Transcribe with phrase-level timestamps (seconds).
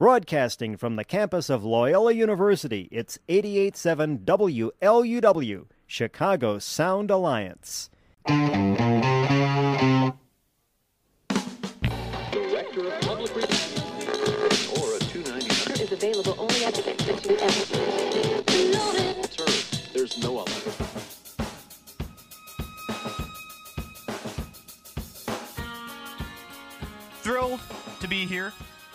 [0.00, 7.90] Broadcasting from the campus of Loyola University, it's 887 WLUW, Chicago Sound Alliance.
[8.24, 8.46] Director
[12.86, 13.78] of Public Relations
[14.78, 15.80] or a 299.
[15.82, 17.52] is available only at the Institute and
[19.30, 19.44] Sir,
[19.92, 20.50] there's no other.
[27.20, 27.60] Thrilled
[28.00, 28.54] to be here.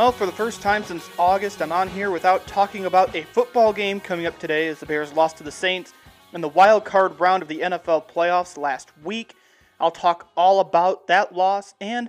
[0.00, 3.70] Well, for the first time since August, I'm on here without talking about a football
[3.70, 5.92] game coming up today as the Bears lost to the Saints
[6.32, 9.34] in the wild card round of the NFL playoffs last week.
[9.78, 12.08] I'll talk all about that loss and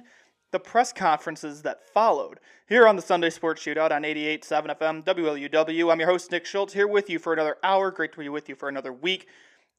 [0.51, 5.91] the press conferences that followed here on the Sunday Sports Shootout on 88.7 FM WLUW.
[5.91, 7.91] I'm your host, Nick Schultz, here with you for another hour.
[7.91, 9.27] Great to be with you for another week.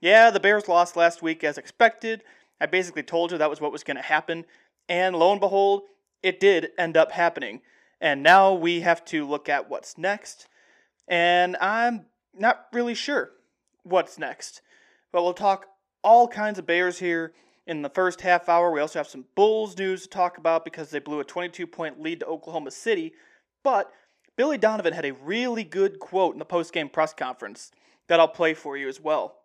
[0.03, 2.25] Yeah, the Bears lost last week as expected.
[2.61, 4.45] I basically told you that was what was going to happen.
[4.87, 5.85] And lo and behold,
[6.23, 7.63] it did end up happening.
[8.03, 10.49] And now we have to look at what's next.
[11.07, 13.31] And I'm not really sure
[13.85, 14.61] what's next.
[15.13, 15.67] But we'll talk
[16.03, 17.33] all kinds of Bears here
[17.65, 18.73] in the first half hour.
[18.73, 22.03] We also have some Bulls news to talk about because they blew a 22 point
[22.03, 23.13] lead to Oklahoma City.
[23.63, 23.93] But
[24.37, 27.71] Billy Donovan had a really good quote in the post game press conference
[28.09, 29.37] that I'll play for you as well.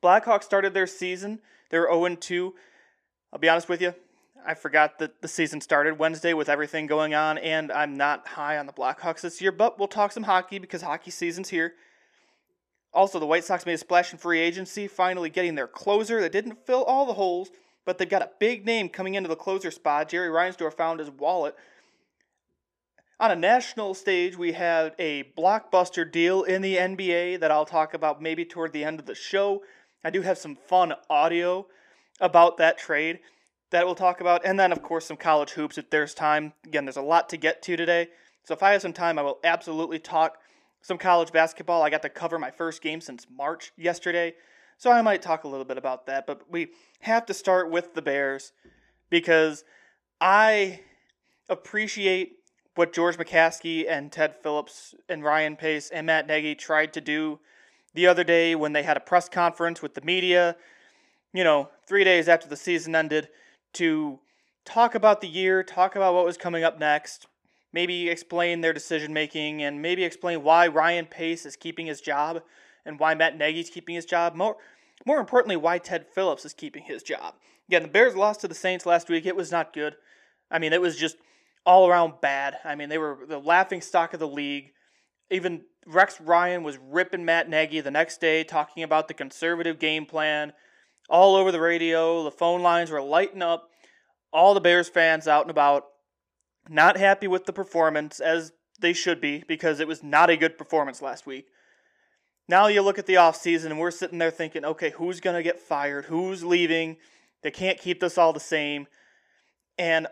[0.00, 1.40] Blackhawks started their season.
[1.70, 2.54] They were 0 2.
[3.32, 3.92] I'll be honest with you,
[4.46, 8.58] I forgot that the season started Wednesday with everything going on, and I'm not high
[8.58, 11.74] on the Blackhawks this year, but we'll talk some hockey because hockey season's here.
[12.92, 16.32] Also, the White Sox made a splash in free agency, finally getting their closer that
[16.32, 17.50] didn't fill all the holes,
[17.84, 20.08] but they've got a big name coming into the closer spot.
[20.08, 21.54] Jerry Reinsdorf found his wallet.
[23.18, 27.94] On a national stage, we had a blockbuster deal in the NBA that I'll talk
[27.94, 29.62] about maybe toward the end of the show.
[30.04, 31.66] I do have some fun audio
[32.20, 33.20] about that trade
[33.72, 36.52] that we'll talk about, and then, of course, some college hoops if there's time.
[36.64, 38.08] Again, there's a lot to get to today,
[38.44, 40.38] so if I have some time, I will absolutely talk
[40.80, 41.82] some college basketball.
[41.82, 44.34] I got to cover my first game since March yesterday,
[44.78, 46.68] so I might talk a little bit about that, but we
[47.00, 48.52] have to start with the Bears
[49.10, 49.64] because
[50.20, 50.80] I
[51.48, 52.36] appreciate
[52.74, 57.38] what George McCaskey and Ted Phillips and Ryan Pace and Matt Nagy tried to do
[57.94, 60.56] the other day when they had a press conference with the media,
[61.34, 63.28] you know, three days after the season ended,
[63.74, 64.20] to
[64.64, 67.26] talk about the year, talk about what was coming up next,
[67.72, 72.42] maybe explain their decision making, and maybe explain why Ryan Pace is keeping his job
[72.84, 74.34] and why Matt Nagy's keeping his job.
[74.34, 74.56] More,
[75.06, 77.34] more importantly, why Ted Phillips is keeping his job.
[77.68, 79.26] Again, the Bears lost to the Saints last week.
[79.26, 79.96] It was not good.
[80.50, 81.16] I mean, it was just
[81.64, 82.58] all around bad.
[82.64, 84.72] I mean, they were the laughing stock of the league.
[85.30, 90.04] Even Rex Ryan was ripping Matt Nagy the next day, talking about the conservative game
[90.04, 90.52] plan
[91.12, 92.24] all over the radio.
[92.24, 93.68] The phone lines were lighting up.
[94.32, 95.84] All the Bears fans out and about,
[96.68, 100.56] not happy with the performance, as they should be, because it was not a good
[100.56, 101.48] performance last week.
[102.48, 105.42] Now you look at the offseason, and we're sitting there thinking, okay, who's going to
[105.42, 106.06] get fired?
[106.06, 106.96] Who's leaving?
[107.42, 108.86] They can't keep this all the same.
[109.78, 110.06] And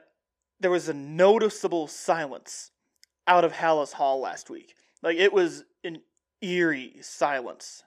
[0.60, 2.72] there was a noticeable silence
[3.26, 4.74] out of Halas Hall last week.
[5.02, 6.02] Like it was an
[6.42, 7.84] eerie silence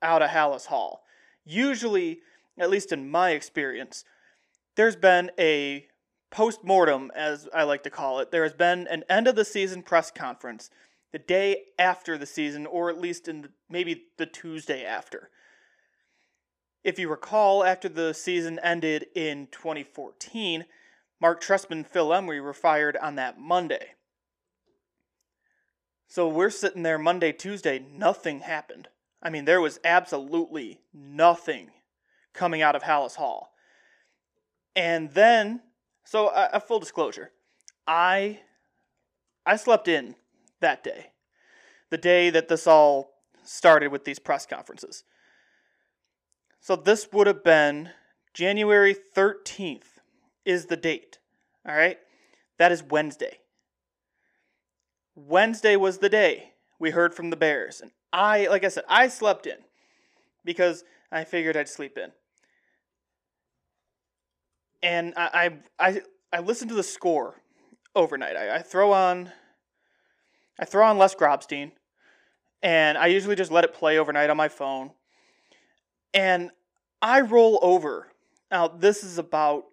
[0.00, 1.02] out of Halas Hall.
[1.44, 2.20] Usually,
[2.58, 4.04] at least in my experience,
[4.76, 5.86] there's been a
[6.30, 8.30] post mortem, as I like to call it.
[8.30, 10.70] There has been an end of the season press conference
[11.12, 15.30] the day after the season, or at least in the, maybe the Tuesday after.
[16.82, 20.64] If you recall, after the season ended in 2014,
[21.20, 23.94] Mark Trestman and Phil Emery were fired on that Monday.
[26.08, 28.88] So we're sitting there Monday, Tuesday, nothing happened.
[29.22, 31.70] I mean, there was absolutely nothing
[32.34, 33.52] coming out of Halas Hall.
[34.76, 35.62] And then,
[36.04, 37.30] so a, a full disclosure,
[37.86, 38.40] I
[39.46, 40.16] I slept in
[40.60, 41.12] that day,
[41.90, 43.10] the day that this all
[43.42, 45.04] started with these press conferences.
[46.60, 47.90] So this would have been
[48.32, 49.98] January 13th
[50.44, 51.18] is the date.
[51.68, 51.98] All right?
[52.58, 53.38] That is Wednesday.
[55.14, 57.80] Wednesday was the day we heard from the Bears.
[57.80, 59.58] And I, like I said, I slept in
[60.44, 62.12] because I figured I'd sleep in.
[64.84, 67.40] And I, I, I, listened to the score
[67.96, 68.36] overnight.
[68.36, 69.32] I, I throw on,
[70.60, 71.72] I throw on Les Grobstein,
[72.62, 74.90] and I usually just let it play overnight on my phone.
[76.12, 76.50] And
[77.00, 78.08] I roll over.
[78.50, 79.64] Now this is about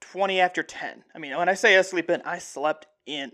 [0.00, 1.04] 20 after 10.
[1.14, 3.32] I mean, when I say I sleep in, I slept in.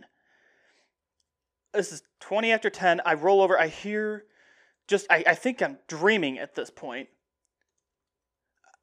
[1.73, 3.01] This is 20 after 10.
[3.07, 3.57] I roll over.
[3.57, 4.25] I hear
[4.89, 7.11] just, I, I think I'm dreaming at this point.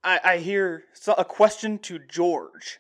[0.03, 0.83] I, I hear
[1.18, 2.80] a question to George.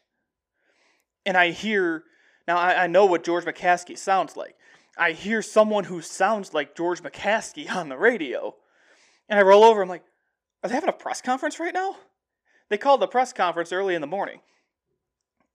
[1.25, 2.03] And I hear,
[2.47, 4.55] now I, I know what George McCaskey sounds like.
[4.97, 8.55] I hear someone who sounds like George McCaskey on the radio.
[9.29, 9.81] And I roll over.
[9.81, 10.03] I'm like,
[10.63, 11.95] are they having a press conference right now?
[12.69, 14.41] They called the press conference early in the morning.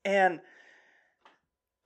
[0.05, 0.41] And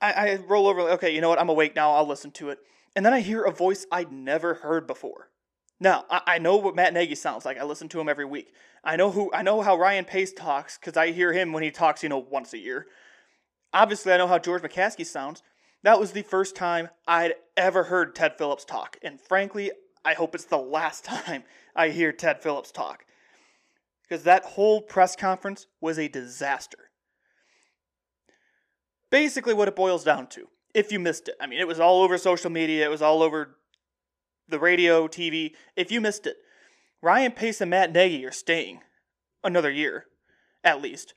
[0.01, 1.41] I, I roll over, like, okay, you know what?
[1.41, 1.93] I'm awake now.
[1.93, 2.59] I'll listen to it.
[2.95, 5.30] And then I hear a voice I'd never heard before.
[5.81, 7.59] Now, I, I know what Matt Nagy sounds like.
[7.59, 8.53] I listen to him every week.
[8.85, 11.71] I know who I know how Ryan Pace talks because I hear him when he
[11.71, 12.87] talks, you know, once a year.
[13.73, 15.43] Obviously, I know how George McCaskey sounds.
[15.83, 18.99] That was the first time I'd ever heard Ted Phillips talk.
[19.03, 19.71] And frankly,
[20.05, 21.45] I hope it's the last time
[21.75, 23.05] I hear Ted Phillips talk.
[24.03, 26.91] Because that whole press conference was a disaster.
[29.11, 32.03] Basically, what it boils down to, if you missed it, I mean, it was all
[32.03, 33.57] over social media, it was all over
[34.51, 35.55] the radio, TV.
[35.77, 36.37] If you missed it,
[37.03, 38.81] Ryan Pace and Matt Nagy are staying
[39.43, 40.07] another year,
[40.63, 41.15] at least.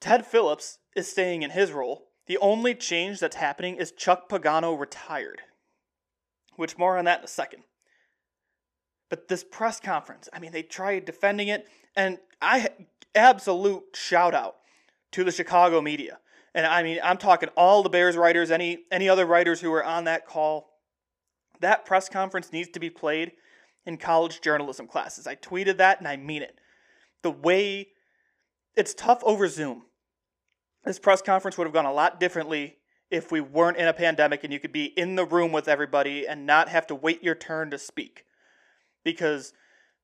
[0.00, 2.06] Ted Phillips is staying in his role.
[2.26, 5.42] The only change that's happening is Chuck Pagano retired,
[6.56, 7.64] which more on that in a second.
[9.08, 11.66] But this press conference, I mean, they tried defending it,
[11.96, 12.68] and I
[13.14, 14.56] absolute shout out
[15.12, 16.18] to the Chicago media.
[16.54, 19.84] And I mean, I'm talking all the Bears writers, any any other writers who were
[19.84, 20.69] on that call.
[21.60, 23.32] That press conference needs to be played
[23.86, 25.26] in college journalism classes.
[25.26, 26.58] I tweeted that and I mean it.
[27.22, 27.88] The way
[28.76, 29.84] it's tough over Zoom.
[30.84, 32.76] This press conference would have gone a lot differently
[33.10, 36.26] if we weren't in a pandemic and you could be in the room with everybody
[36.26, 38.24] and not have to wait your turn to speak.
[39.04, 39.52] Because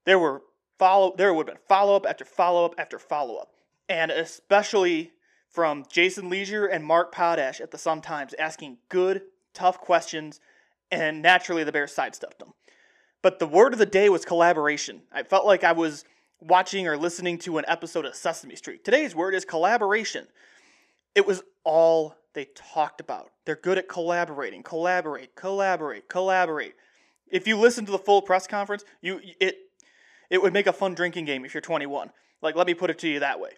[0.05, 0.43] there were
[0.79, 3.53] follow there would have been follow up after follow up after follow up.
[3.89, 5.13] And especially
[5.49, 9.23] from Jason Lieser and Mark Potash at the Sun Times asking good,
[9.55, 10.41] tough questions,
[10.91, 12.53] and naturally the Bears sidestepped them.
[13.23, 15.03] But the word of the day was collaboration.
[15.13, 16.05] I felt like I was
[16.41, 18.85] watching or listening to an episode of Sesame Street.
[18.85, 20.27] Today's word is collaboration.
[21.15, 23.31] It was all they talked about.
[23.45, 26.75] They're good at collaborating, collaborate, collaborate, collaborate.
[27.29, 29.57] If you listen to the full press conference, you it
[30.31, 32.11] it would make a fun drinking game if you're 21.
[32.43, 33.51] Like let me put it to you that way.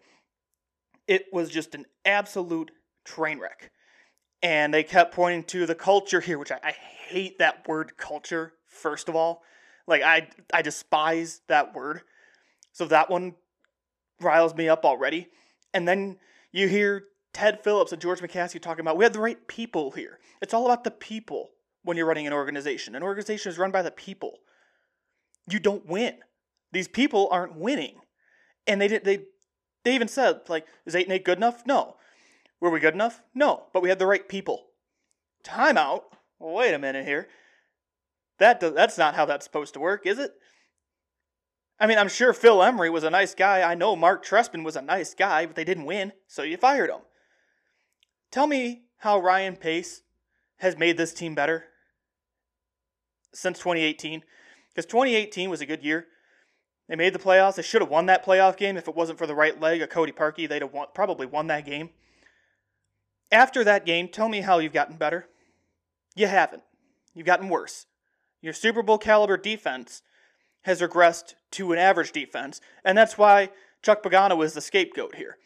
[1.06, 2.70] It was just an absolute
[3.04, 3.72] train wreck.
[4.42, 8.52] And they kept pointing to the culture here, which I, I hate that word culture,
[8.66, 9.42] first of all.
[9.86, 12.02] Like I I despise that word.
[12.72, 13.34] So that one
[14.20, 15.28] riles me up already.
[15.74, 16.18] And then
[16.52, 20.18] you hear Ted Phillips and George McCaskey talking about we have the right people here.
[20.40, 21.50] It's all about the people
[21.82, 22.94] when you're running an organization.
[22.94, 24.38] An organization is run by the people.
[25.50, 26.18] You don't win.
[26.72, 27.96] These people aren't winning.
[28.66, 29.24] And they did they
[29.84, 31.64] they even said, like, is eight and eight good enough?
[31.66, 31.96] No.
[32.60, 33.22] Were we good enough?
[33.34, 33.64] No.
[33.72, 34.66] But we had the right people.
[35.44, 36.02] Timeout.
[36.38, 37.28] Well, wait a minute here.
[38.38, 40.32] That that's not how that's supposed to work, is it?
[41.80, 43.62] I mean, I'm sure Phil Emery was a nice guy.
[43.62, 46.90] I know Mark Trestman was a nice guy, but they didn't win, so you fired
[46.90, 47.00] him.
[48.30, 50.02] Tell me how Ryan Pace
[50.58, 51.66] has made this team better
[53.32, 54.22] since 2018.
[54.74, 56.06] Because 2018 was a good year.
[56.88, 57.56] They made the playoffs.
[57.56, 59.90] They should have won that playoff game if it wasn't for the right leg of
[59.90, 60.48] Cody Parkey.
[60.48, 61.90] They'd have won, probably won that game.
[63.30, 65.26] After that game, tell me how you've gotten better.
[66.14, 66.62] You haven't.
[67.14, 67.86] You've gotten worse.
[68.40, 70.02] Your Super Bowl caliber defense
[70.62, 73.50] has regressed to an average defense, and that's why
[73.82, 75.36] Chuck Pagano is the scapegoat here.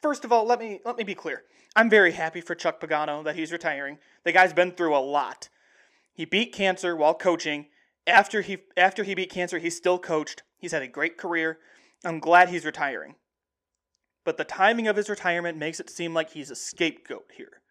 [0.00, 1.42] First of all, let me let me be clear.
[1.74, 3.98] I'm very happy for Chuck Pagano that he's retiring.
[4.24, 5.48] The guy's been through a lot.
[6.12, 7.66] He beat cancer while coaching.
[8.06, 10.42] After he after he beat cancer, he still coached.
[10.58, 11.58] He's had a great career.
[12.04, 13.16] I'm glad he's retiring.
[14.28, 17.62] But the timing of his retirement makes it seem like he's a scapegoat here.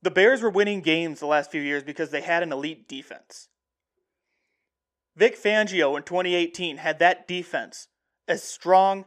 [0.00, 3.48] The Bears were winning games the last few years because they had an elite defense.
[5.14, 7.88] Vic Fangio in 2018 had that defense
[8.26, 9.04] as strong.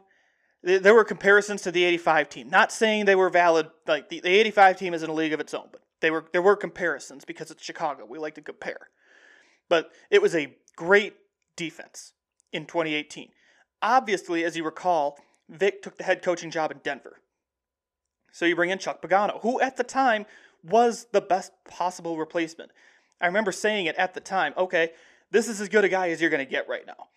[0.62, 2.48] There were comparisons to the 85 team.
[2.48, 5.40] Not saying they were valid, like the, the 85 team is in a league of
[5.40, 8.06] its own, but they were there were comparisons because it's Chicago.
[8.08, 8.90] We like to compare.
[9.68, 11.16] But it was a great
[11.56, 12.12] defense.
[12.52, 13.30] in 2018.
[13.82, 17.20] Obviously, as you recall, Vic took the head coaching job in Denver.
[18.32, 20.26] So you bring in Chuck Pagano, who at the time
[20.62, 22.72] was the best possible replacement.
[23.20, 24.90] I remember saying it at the time okay,
[25.30, 27.08] this is as good a guy as you're going to get right now.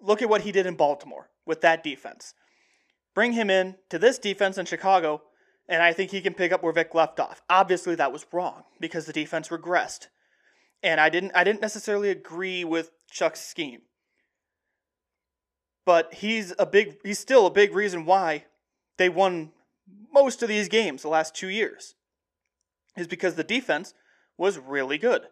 [0.00, 2.34] Look at what he did in Baltimore with that defense.
[3.14, 5.22] Bring him in to this defense in Chicago,
[5.68, 7.42] and I think he can pick up where Vic left off.
[7.50, 10.06] Obviously, that was wrong because the defense regressed,
[10.82, 11.32] and I didn't.
[11.34, 13.82] I didn't necessarily agree with Chuck's scheme,
[15.88, 16.98] but he's a big.
[17.02, 18.44] He's still a big reason why
[18.98, 19.52] they won
[20.12, 21.94] most of these games the last two years.
[22.94, 23.94] Is because the defense
[24.36, 25.22] was really good.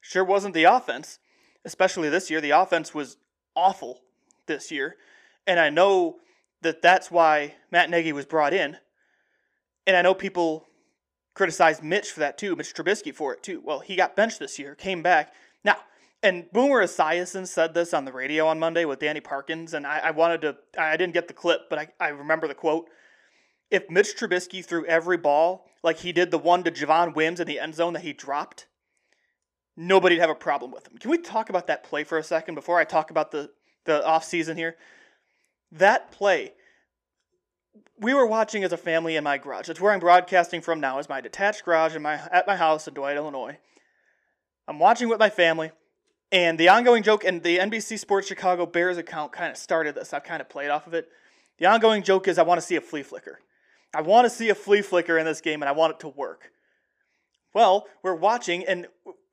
[0.00, 1.18] Sure wasn't the offense,
[1.66, 2.40] especially this year.
[2.40, 3.18] The offense was
[3.54, 4.00] awful
[4.46, 4.96] this year,
[5.46, 6.16] and I know
[6.62, 8.78] that that's why Matt Nagy was brought in.
[9.86, 10.66] And I know people
[11.34, 13.60] criticized Mitch for that too, Mitch Trubisky for it too.
[13.62, 15.34] Well, he got benched this year, came back.
[15.62, 15.76] Now,
[16.22, 19.98] and Boomer Esiason said this on the radio on Monday with Danny Parkins, and I,
[20.04, 22.88] I wanted to, I didn't get the clip, but I, I remember the quote.
[23.70, 27.46] If Mitch Trubisky threw every ball like he did the one to Javon Wims in
[27.46, 28.66] the end zone that he dropped,
[29.76, 30.98] nobody'd have a problem with him.
[30.98, 33.50] Can we talk about that play for a second before I talk about the,
[33.84, 34.76] the offseason here?
[35.72, 36.52] That play,
[37.96, 39.68] we were watching as a family in my garage.
[39.68, 42.88] It's where I'm broadcasting from now, is my detached garage in my at my house
[42.88, 43.56] in Dwight, Illinois.
[44.66, 45.70] I'm watching with my family,
[46.32, 50.12] and the ongoing joke and the NBC Sports Chicago Bears account kind of started this.
[50.12, 51.08] I've kind of played off of it.
[51.58, 53.40] The ongoing joke is I want to see a flea flicker.
[53.92, 56.08] I want to see a flea flicker in this game, and I want it to
[56.08, 56.52] work.
[57.52, 58.86] Well, we're watching, and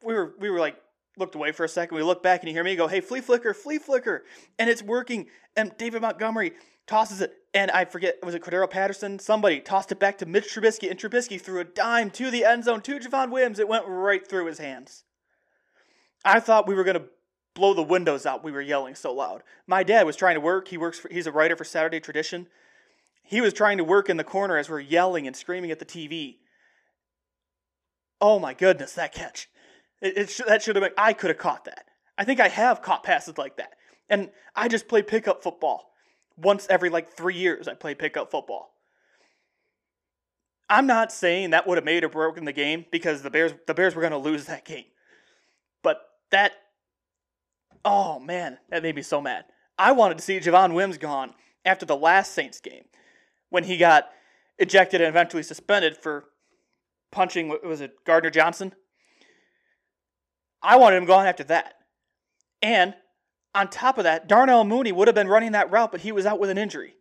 [0.04, 0.76] we were we were like
[1.18, 1.96] looked away for a second.
[1.96, 4.26] We look back, and you hear me go, "Hey, flea flicker, flea flicker,"
[4.58, 5.28] and it's working.
[5.56, 6.54] And David Montgomery
[6.88, 9.20] tosses it, and I forget was it Cordarrelle Patterson?
[9.20, 12.64] Somebody tossed it back to Mitch Trubisky, and Trubisky threw a dime to the end
[12.64, 13.60] zone to Javon Williams.
[13.60, 15.04] It went right through his hands.
[16.26, 17.06] I thought we were gonna
[17.54, 18.44] blow the windows out.
[18.44, 19.44] We were yelling so loud.
[19.66, 20.68] My dad was trying to work.
[20.68, 21.00] He works.
[21.00, 22.48] For, he's a writer for Saturday Tradition.
[23.24, 25.86] He was trying to work in the corner as we're yelling and screaming at the
[25.86, 26.38] TV.
[28.22, 29.50] Oh my goodness, that catch!
[30.02, 30.94] It, it sh- that should have been.
[30.98, 31.86] I could have caught that.
[32.18, 33.74] I think I have caught passes like that.
[34.10, 35.92] And I just play pickup football.
[36.38, 38.74] Once every like three years, I play pickup football.
[40.70, 43.74] I'm not saying that would have made or broken the game because the Bears the
[43.74, 44.86] Bears were going to lose that game.
[45.84, 46.54] But that
[47.86, 49.46] oh man, that made me so mad.
[49.78, 52.86] I wanted to see Javon Wims gone after the last Saints game
[53.50, 54.10] when he got
[54.58, 56.26] ejected and eventually suspended for
[57.12, 58.74] punching was it Gardner Johnson?
[60.62, 61.76] I wanted him gone after that.
[62.62, 62.96] And
[63.54, 66.26] on top of that, Darnell Mooney would have been running that route, but he was
[66.26, 66.96] out with an injury.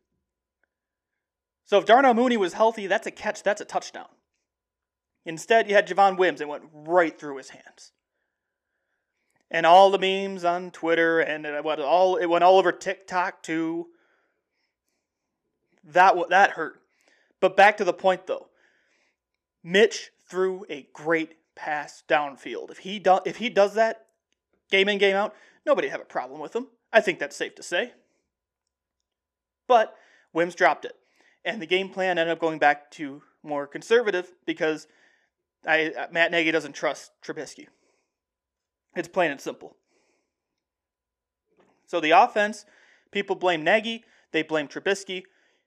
[1.64, 4.06] So if Darnell Mooney was healthy, that's a catch, that's a touchdown.
[5.24, 7.92] Instead, you had Javon Wims and went right through his hands.
[9.50, 12.72] And all the memes on Twitter and uh, it went all it went all over
[12.72, 13.86] TikTok too.
[15.84, 16.80] That that hurt.
[17.40, 18.48] But back to the point though.
[19.62, 22.70] Mitch threw a great pass downfield.
[22.70, 24.06] If he do, if he does that
[24.70, 25.34] game in game out,
[25.64, 26.68] nobody have a problem with him.
[26.92, 27.92] I think that's safe to say.
[29.66, 29.96] But
[30.32, 30.96] Wims dropped it,
[31.44, 34.86] and the game plan ended up going back to more conservative because
[35.66, 37.66] I, uh, Matt Nagy doesn't trust Trubisky.
[38.96, 39.76] It's plain and simple.
[41.86, 42.64] So the offense,
[43.12, 45.22] people blame Nagy, they blame Trubisky,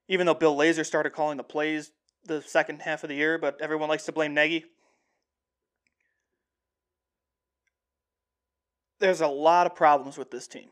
[0.08, 1.92] even though Bill Lazor started calling the plays
[2.26, 4.66] the second half of the year, but everyone likes to blame Nagy.
[9.00, 10.70] There's a lot of problems with this team.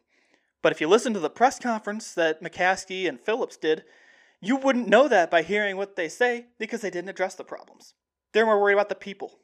[0.62, 3.86] But if you listen to the press conference that McCaskey and Phillips did,
[4.42, 7.94] you wouldn't know that by hearing what they say because they didn't address the problems.
[8.34, 9.40] They're more worried about the people.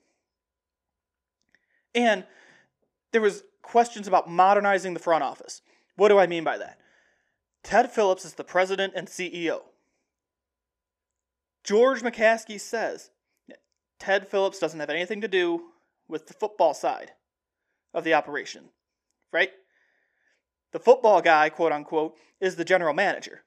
[1.95, 2.25] And
[3.13, 5.61] there was questions about modernizing the front office.
[5.95, 6.79] What do I mean by that?
[7.63, 9.61] Ted Phillips is the president and CEO.
[11.63, 13.11] George McCaskey says
[13.99, 15.61] Ted Phillips doesn't have anything to do
[16.09, 17.11] with the football side
[17.93, 18.65] of the operation,
[19.31, 19.51] right?
[20.73, 23.43] The football guy, quote unquote, is the general manager.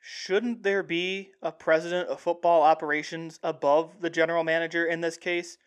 [0.00, 5.58] Shouldn't there be a president of football operations above the general manager in this case?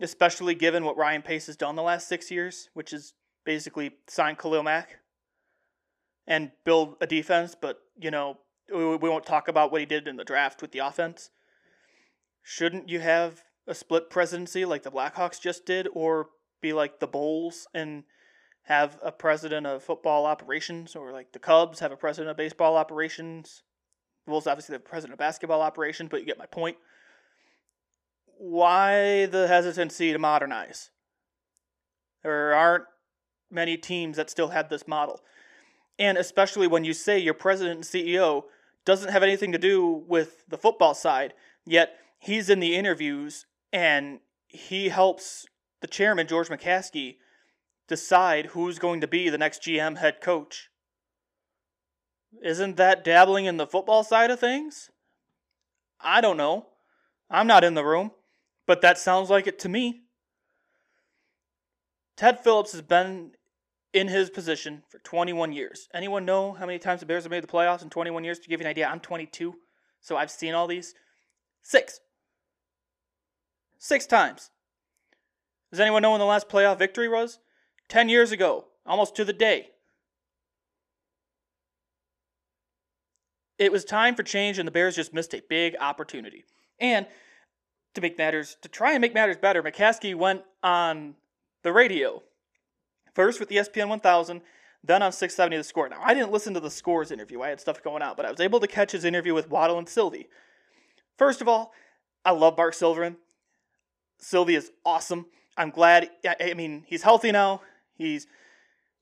[0.00, 3.14] Especially given what Ryan Pace has done the last six years, which is
[3.44, 4.98] basically sign Khalil Mack
[6.26, 8.38] and build a defense, but, you know,
[8.72, 11.30] we won't talk about what he did in the draft with the offense.
[12.42, 16.28] Shouldn't you have a split presidency like the Blackhawks just did, or
[16.60, 18.04] be like the Bulls and
[18.64, 22.76] have a president of football operations, or like the Cubs have a president of baseball
[22.76, 23.62] operations?
[24.26, 26.76] Bulls obviously have a president of basketball operations, but you get my point.
[28.38, 30.90] Why the hesitancy to modernize?
[32.22, 32.84] There aren't
[33.50, 35.20] many teams that still have this model.
[35.98, 38.44] And especially when you say your president and CEO
[38.84, 41.34] doesn't have anything to do with the football side,
[41.66, 45.46] yet he's in the interviews and he helps
[45.80, 47.16] the chairman, George McCaskey,
[47.88, 50.70] decide who's going to be the next GM head coach.
[52.42, 54.90] Isn't that dabbling in the football side of things?
[56.00, 56.66] I don't know.
[57.30, 58.12] I'm not in the room,
[58.68, 60.02] but that sounds like it to me.
[62.16, 63.32] Ted Phillips has been
[63.94, 65.88] in his position for 21 years.
[65.94, 68.38] Anyone know how many times the Bears have made the playoffs in 21 years?
[68.40, 69.54] To give you an idea, I'm 22,
[70.02, 70.94] so I've seen all these.
[71.62, 72.00] Six.
[73.78, 74.50] Six times.
[75.70, 77.38] Does anyone know when the last playoff victory was?
[77.88, 79.68] 10 years ago, almost to the day.
[83.58, 86.44] It was time for change, and the Bears just missed a big opportunity.
[86.78, 87.06] And
[87.98, 91.14] to make matters, to try and make matters better, McCaskey went on
[91.62, 92.22] the radio
[93.18, 94.40] first with the ESPN 1000,
[94.84, 95.88] then on 670 The Score.
[95.88, 98.30] Now, I didn't listen to the Scores interview, I had stuff going on, but I
[98.30, 100.28] was able to catch his interview with Waddle and Sylvie.
[101.16, 101.72] First of all,
[102.24, 103.16] I love Mark Silverman.
[104.18, 105.26] Sylvie is awesome.
[105.56, 106.10] I'm glad.
[106.40, 107.62] I mean, he's healthy now.
[107.96, 108.28] He's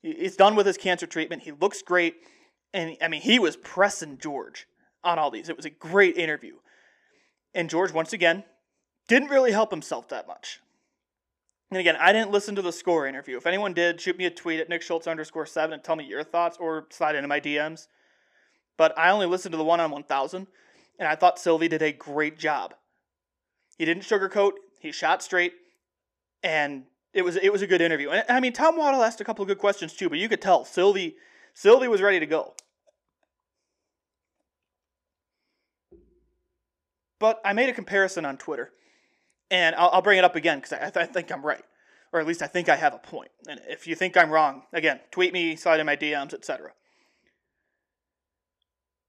[0.01, 1.43] he's done with his cancer treatment.
[1.43, 2.15] He looks great,
[2.73, 4.67] and I mean, he was pressing George
[5.03, 5.49] on all these.
[5.49, 6.55] It was a great interview,
[7.53, 8.43] and George once again
[9.07, 10.59] didn't really help himself that much.
[11.69, 13.37] And again, I didn't listen to the score interview.
[13.37, 16.05] If anyone did, shoot me a tweet at Nick Schultz underscore seven and tell me
[16.05, 17.87] your thoughts, or slide into my DMs.
[18.77, 20.47] But I only listened to the one on 1000,
[20.99, 22.73] and I thought Sylvie did a great job.
[23.77, 24.53] He didn't sugarcoat.
[24.79, 25.53] He shot straight
[26.43, 26.83] and
[27.13, 28.09] it was it was a good interview.
[28.09, 30.41] And I mean, Tom Waddle asked a couple of good questions too, but you could
[30.41, 31.15] tell Sylvie
[31.53, 32.53] Sylvie was ready to go.
[37.19, 38.71] But I made a comparison on Twitter,
[39.49, 41.63] and I'll, I'll bring it up again because I, th- I think I'm right,
[42.11, 43.31] or at least I think I have a point.
[43.47, 46.71] And if you think I'm wrong, again, tweet me, slide in my DMs, etc.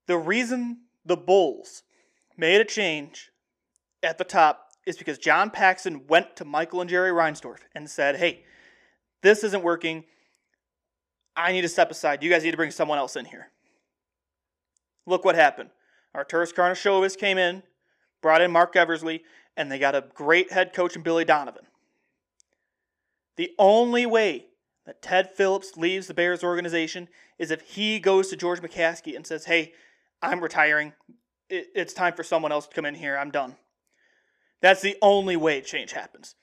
[0.07, 1.83] The reason the Bulls
[2.37, 3.31] made a change
[4.03, 8.17] at the top is because John Paxson went to Michael and Jerry Reinsdorf and said,
[8.17, 8.45] hey,
[9.23, 10.05] this isn't working.
[11.37, 12.23] I need to step aside.
[12.23, 13.49] You guys need to bring someone else in here.
[15.07, 15.71] Look what happened.
[16.17, 17.62] Arturas Karnisovas came in,
[18.23, 19.23] brought in Marc Eversley,
[19.59, 21.66] and they got a great head coach in Billy Donovan.
[23.37, 24.47] The only way
[24.87, 29.27] that Ted Phillips leaves the Bears organization is if he goes to George McCaskey and
[29.27, 29.75] says, hey,
[30.23, 30.92] I'm retiring.
[31.51, 33.18] It's time for someone else to come in here.
[33.18, 33.57] I'm done.
[34.62, 36.37] That's the only way change happens.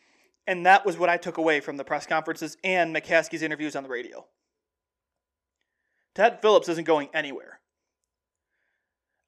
[0.46, 3.84] And that was what I took away from the press conferences and McCaskey's interviews on
[3.84, 4.26] the radio.
[6.14, 7.60] Ted Phillips isn't going anywhere.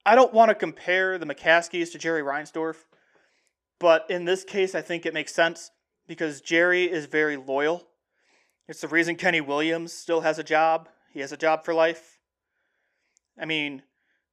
[0.06, 2.86] I don't want to compare the McCaskeys to Jerry Reinsdorf,
[3.80, 5.72] but in this case, I think it makes sense
[6.08, 7.88] because Jerry is very loyal.
[8.68, 10.90] It's the reason Kenny Williams still has a job.
[11.14, 12.18] He has a job for life.
[13.40, 13.84] I mean,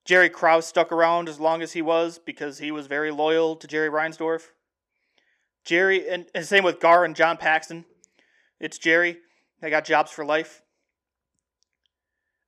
[0.04, 3.66] Jerry Krause stuck around as long as he was because he was very loyal to
[3.66, 4.48] Jerry Reinsdorf.
[5.64, 7.84] Jerry, and, and same with Gar and John Paxson.
[8.60, 9.18] It's Jerry.
[9.60, 10.62] They got jobs for life.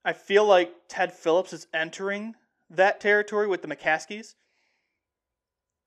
[0.05, 2.35] I feel like Ted Phillips is entering
[2.71, 4.35] that territory with the McCaskeys.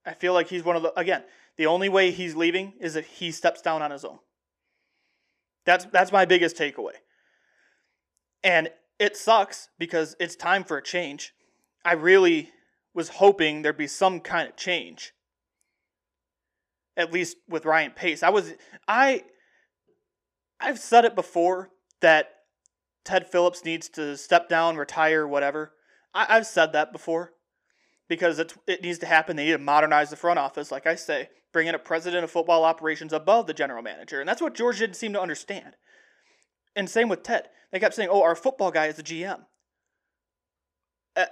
[0.05, 1.23] I feel like he's one of the, again,
[1.57, 4.19] the only way he's leaving is if he steps down on his own.
[5.65, 6.93] That's, that's my biggest takeaway.
[8.43, 11.33] And it sucks because it's time for a change.
[11.83, 12.51] I really
[12.93, 15.13] was hoping there'd be some kind of change.
[16.97, 18.23] At least with Ryan Pace.
[18.23, 18.53] I was
[18.87, 19.23] I
[20.59, 21.69] I've said it before
[22.01, 22.29] that
[23.05, 25.73] Ted Phillips needs to step down, retire, whatever.
[26.13, 27.31] I, have said that before
[28.09, 29.37] because it, it needs to happen.
[29.37, 32.31] They need to modernize the front office, like I say, bring in a president of
[32.31, 34.19] football operations above the general manager.
[34.19, 35.77] And that's what George didn't seem to understand.
[36.75, 37.47] And same with Ted.
[37.71, 39.45] They kept saying, oh, our football guy is the GM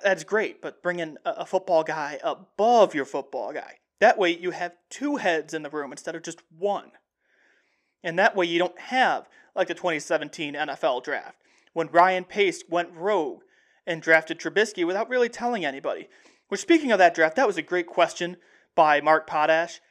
[0.03, 3.77] that's great, but bring in a football guy above your football guy.
[3.99, 6.91] That way you have two heads in the room instead of just one.
[8.03, 11.37] And that way you don't have like the 2017 NFL draft
[11.73, 13.41] when Ryan Pace went rogue
[13.85, 16.09] and drafted Trubisky without really telling anybody.
[16.49, 18.37] Which, speaking of that draft, that was a great question
[18.75, 19.81] by Mark Potash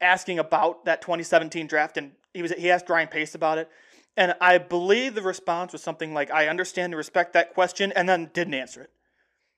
[0.00, 3.70] asking about that 2017 draft, and he was he asked Ryan Pace about it,
[4.16, 8.08] and I believe the response was something like, "I understand and respect that question," and
[8.08, 8.90] then didn't answer it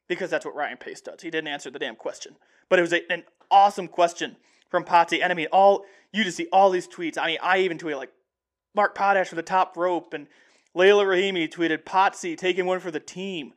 [0.06, 1.22] because that's what Ryan Pace does.
[1.22, 2.36] He didn't answer the damn question,
[2.68, 4.36] but it was a, an awesome question
[4.68, 5.22] from Potsy.
[5.22, 7.18] And I mean, all you just see all these tweets.
[7.18, 8.12] I mean, I even tweeted like
[8.74, 10.28] Mark Potash for the top rope, and
[10.74, 13.54] Leila Rahimi tweeted Potsy taking one for the team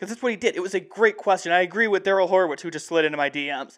[0.00, 0.56] because that's what he did.
[0.56, 1.52] It was a great question.
[1.52, 3.76] I agree with Daryl Horowitz who just slid into my DMs.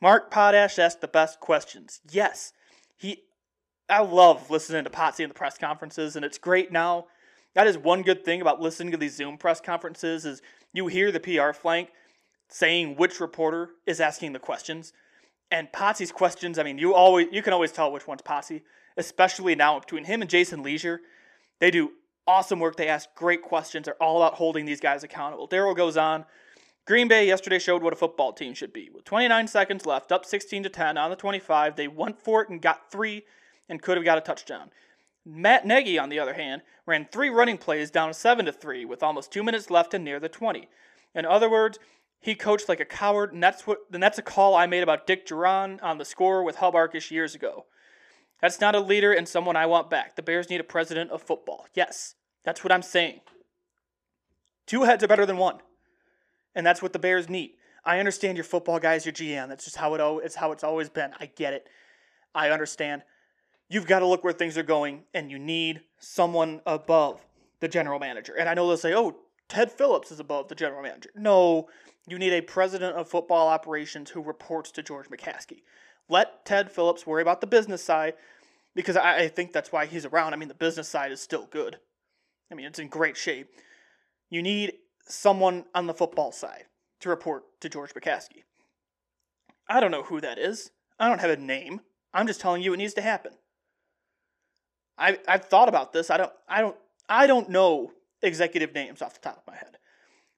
[0.00, 2.00] Mark Potash asked the best questions.
[2.10, 2.54] Yes,
[2.96, 3.24] he.
[3.90, 7.06] I love listening to Potsy in the press conferences, and it's great now
[7.54, 10.40] That is one good thing about listening to these Zoom press conferences is
[10.72, 11.90] you hear the PR flank
[12.48, 14.94] saying which reporter is asking the questions.
[15.50, 18.62] And Potsy's questions, I mean, you always you can always tell which one's Potsy,
[18.96, 21.00] especially now between him and Jason Lieser.
[21.60, 21.92] They do
[22.28, 22.76] awesome work.
[22.76, 23.86] They ask great questions.
[23.86, 25.48] They're all about holding these guys accountable.
[25.48, 26.26] Daryl goes on.
[26.86, 28.88] Green Bay yesterday showed what a football team should be.
[28.88, 32.48] With 29 seconds left, up 16 to 10 on the 25, they went for it
[32.48, 33.24] and got three
[33.68, 34.70] and could have got a touchdown.
[35.24, 39.02] Matt Nagy, on the other hand, ran three running plays down 7 to 3 with
[39.02, 40.68] almost two minutes left and near the 20.
[41.14, 41.78] In other words,
[42.20, 45.06] he coached like a coward, and that's what and that's a call I made about
[45.06, 47.66] Dick Jauron on the score with Hub Arkish years ago.
[48.40, 50.16] That's not a leader and someone I want back.
[50.16, 51.66] The Bears need a president of football.
[51.74, 53.20] Yes, that's what I'm saying.
[54.66, 55.58] Two heads are better than one,
[56.54, 57.54] and that's what the Bears need.
[57.84, 59.48] I understand your football guys, your GM.
[59.48, 61.12] That's just how it it's how it's always been.
[61.18, 61.68] I get it.
[62.34, 63.02] I understand.
[63.68, 67.24] You've got to look where things are going, and you need someone above
[67.60, 68.34] the general manager.
[68.34, 69.16] And I know they'll say, "Oh,
[69.48, 71.68] Ted Phillips is above the general manager." No,
[72.06, 75.62] you need a president of football operations who reports to George McCaskey.
[76.08, 78.14] Let Ted Phillips worry about the business side
[78.74, 80.32] because I, I think that's why he's around.
[80.32, 81.78] I mean, the business side is still good.
[82.50, 83.48] I mean, it's in great shape.
[84.30, 84.74] You need
[85.06, 86.64] someone on the football side
[87.00, 88.44] to report to George McCaskey.
[89.68, 90.70] I don't know who that is.
[90.98, 91.80] I don't have a name.
[92.12, 93.32] I'm just telling you it needs to happen.
[94.96, 96.10] I I've thought about this.
[96.10, 96.76] I don't I don't
[97.08, 97.92] I don't know
[98.22, 99.76] executive names off the top of my head.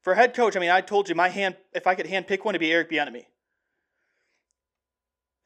[0.03, 2.45] For head coach, I mean, I told you my hand if I could hand pick
[2.45, 3.27] one, it'd be Eric Bieniemy.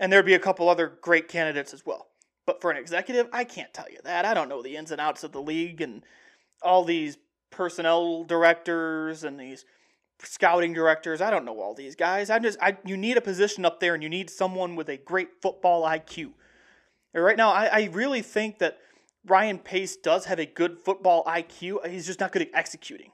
[0.00, 2.09] And there'd be a couple other great candidates as well.
[2.46, 4.24] But for an executive, I can't tell you that.
[4.24, 6.02] I don't know the ins and outs of the league and
[6.62, 7.16] all these
[7.50, 9.64] personnel directors and these
[10.22, 11.20] scouting directors.
[11.20, 12.30] I don't know all these guys.
[12.30, 14.96] I just I you need a position up there and you need someone with a
[14.96, 16.33] great football IQ.
[17.14, 18.78] And right now, I, I really think that
[19.26, 21.87] Ryan Pace does have a good football IQ.
[21.88, 23.12] He's just not good at executing.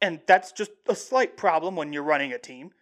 [0.00, 2.72] And that's just a slight problem when you're running a team.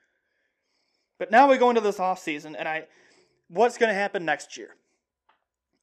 [1.21, 2.87] But now we go into this offseason, and I
[3.49, 4.75] what's going to happen next year?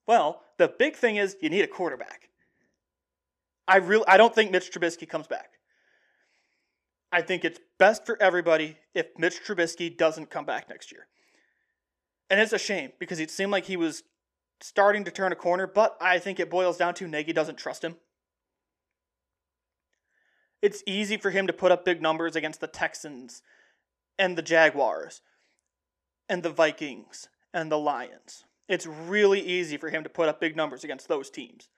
[0.07, 2.29] Well, the big thing is you need a quarterback.
[3.67, 5.51] I really I don't think Mitch Trubisky comes back.
[7.11, 11.07] I think it's best for everybody if Mitch Trubisky doesn't come back next year.
[12.31, 14.03] And it's a shame because it seemed like he was
[14.59, 17.83] starting to turn a corner, but I think it boils down to Nagy doesn't trust
[17.83, 17.95] him.
[20.63, 23.43] It's easy for him to put up big numbers against the Texans
[24.17, 25.21] and the Jaguars
[26.29, 28.45] and the Vikings and the Lions.
[28.67, 31.69] It's really easy for him to put up big numbers against those teams.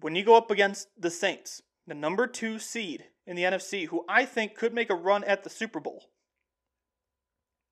[0.00, 4.04] When you go up against the Saints, the number two seed in the NFC, who
[4.08, 6.04] I think could make a run at the Super Bowl,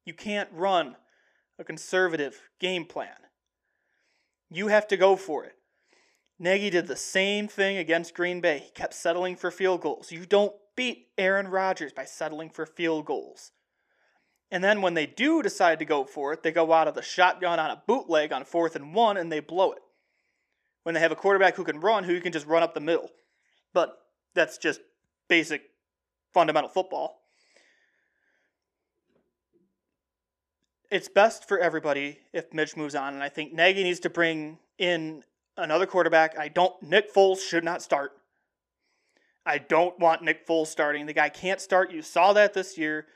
[0.04, 0.96] you can't run
[1.58, 3.14] a conservative game plan.
[4.50, 5.54] You have to go for it.
[6.38, 8.62] Nagy did the same thing against Green Bay.
[8.64, 10.10] He kept settling for field goals.
[10.10, 13.52] You don't beat Aaron Rodgers by settling for field goals.
[14.50, 17.02] And then when they do decide to go for it, they go out of the
[17.02, 19.82] shotgun on a bootleg on fourth and one and they blow it.
[20.82, 22.80] When they have a quarterback who can run, who you can just run up the
[22.80, 23.10] middle.
[23.72, 23.96] But
[24.34, 24.80] that's just
[25.28, 25.62] basic
[26.32, 27.20] fundamental football.
[30.90, 34.58] It's best for everybody if Mitch moves on, and I think Nagy needs to bring
[34.78, 35.22] in
[35.56, 36.36] another quarterback.
[36.36, 36.82] I don't.
[36.82, 38.12] Nick Foles should not start.
[39.50, 41.06] I don't want Nick Foles starting.
[41.06, 41.90] The guy can't start.
[41.90, 43.06] You saw that this year.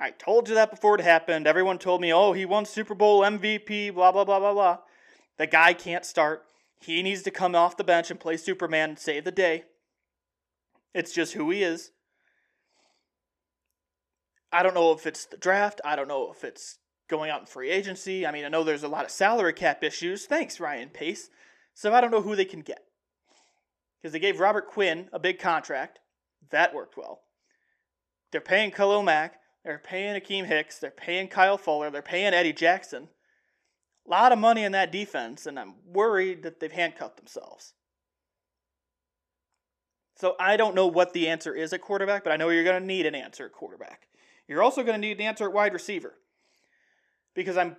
[0.00, 1.46] I told you that before it happened.
[1.46, 4.78] Everyone told me, oh, he won Super Bowl MVP, blah, blah, blah, blah, blah.
[5.36, 6.42] The guy can't start.
[6.80, 9.66] He needs to come off the bench and play Superman and save the day.
[10.94, 11.92] It's just who he is.
[14.52, 15.80] I don't know if it's the draft.
[15.84, 18.26] I don't know if it's going out in free agency.
[18.26, 20.26] I mean, I know there's a lot of salary cap issues.
[20.26, 21.30] Thanks, Ryan Pace.
[21.74, 22.87] So I don't know who they can get.
[24.00, 25.98] Because they gave Robert Quinn a big contract.
[26.50, 27.22] That worked well.
[28.30, 29.40] They're paying Khalil Mack.
[29.64, 30.78] They're paying Akiem Hicks.
[30.78, 31.90] They're paying Kyle Fuller.
[31.90, 33.08] They're paying Eddie Jackson.
[34.06, 37.74] A lot of money in that defense, and I'm worried that they've handcuffed themselves.
[40.14, 42.80] So I don't know what the answer is at quarterback, but I know you're going
[42.80, 44.08] to need an answer at quarterback.
[44.48, 46.14] You're also going to need an answer at wide receiver.
[47.34, 47.76] Because I'm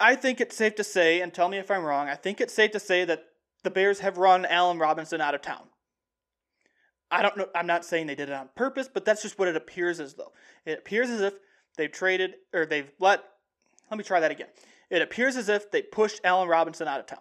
[0.00, 2.54] I think it's safe to say, and tell me if I'm wrong, I think it's
[2.54, 3.24] safe to say that
[3.64, 5.64] the Bears have run Allen Robinson out of town.
[7.10, 9.48] I don't know, I'm not saying they did it on purpose, but that's just what
[9.48, 10.32] it appears as though.
[10.64, 11.34] It appears as if
[11.76, 13.24] they've traded, or they've let,
[13.90, 14.48] let me try that again.
[14.90, 17.18] It appears as if they pushed Allen Robinson out of town.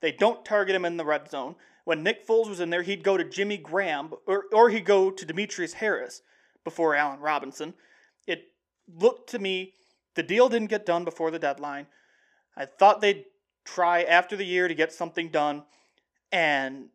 [0.00, 1.56] They don't target him in the red zone.
[1.84, 5.10] When Nick Foles was in there, he'd go to Jimmy Graham, or, or he'd go
[5.10, 6.22] to Demetrius Harris
[6.64, 7.74] before Allen Robinson.
[8.26, 8.52] It
[8.92, 9.74] looked to me
[10.14, 11.86] the deal didn't get done before the deadline.
[12.56, 13.24] I thought they'd
[13.64, 15.64] try after the year to get something done,
[16.32, 16.88] and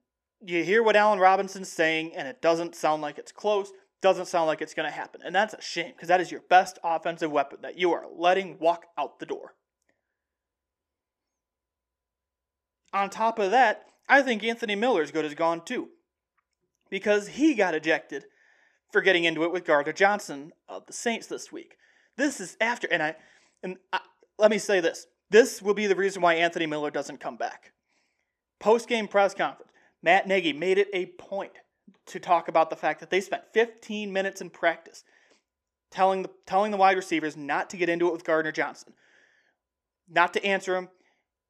[0.45, 4.47] you hear what Allen Robinson's saying, and it doesn't sound like it's close, doesn't sound
[4.47, 5.21] like it's going to happen.
[5.23, 8.57] And that's a shame because that is your best offensive weapon that you are letting
[8.59, 9.55] walk out the door.
[12.93, 15.89] On top of that, I think Anthony Miller's good as gone too
[16.89, 18.25] because he got ejected
[18.91, 21.75] for getting into it with Gardner Johnson of the Saints this week.
[22.15, 23.15] This is after, and I,
[23.61, 23.99] and I,
[24.39, 27.71] let me say this: this will be the reason why Anthony Miller doesn't come back.
[28.59, 31.53] Post game press conference, Matt Nagy made it a point
[32.07, 35.03] to talk about the fact that they spent 15 minutes in practice
[35.91, 38.93] telling the telling the wide receivers not to get into it with Gardner Johnson,
[40.09, 40.89] not to answer him.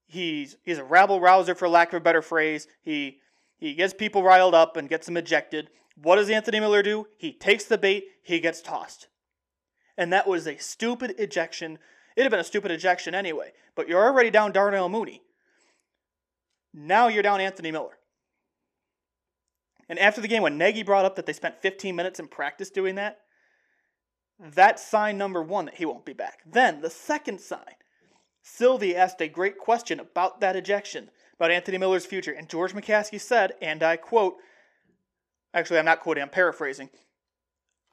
[0.08, 2.68] He's he's a rabble rouser for lack of a better phrase.
[2.82, 3.20] He
[3.58, 5.70] he gets people riled up and gets them ejected.
[6.02, 7.08] What does Anthony Miller do?
[7.18, 9.08] He takes the bait, he gets tossed.
[9.98, 11.78] And that was a stupid ejection.
[12.20, 15.22] It'd have been a stupid ejection anyway, but you're already down Darnell Mooney.
[16.74, 17.98] Now you're down Anthony Miller.
[19.88, 22.70] And after the game, when Nagy brought up that they spent 15 minutes in practice
[22.70, 23.20] doing that,
[24.38, 26.40] that's sign number one that he won't be back.
[26.46, 27.76] Then the second sign,
[28.44, 33.22] Sylvie asked a great question about that ejection, about Anthony Miller's future, and George McCaskey
[33.22, 34.36] said, and I quote,
[35.54, 36.90] actually, I'm not quoting, I'm paraphrasing,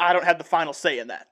[0.01, 1.29] I don't have the final say in that.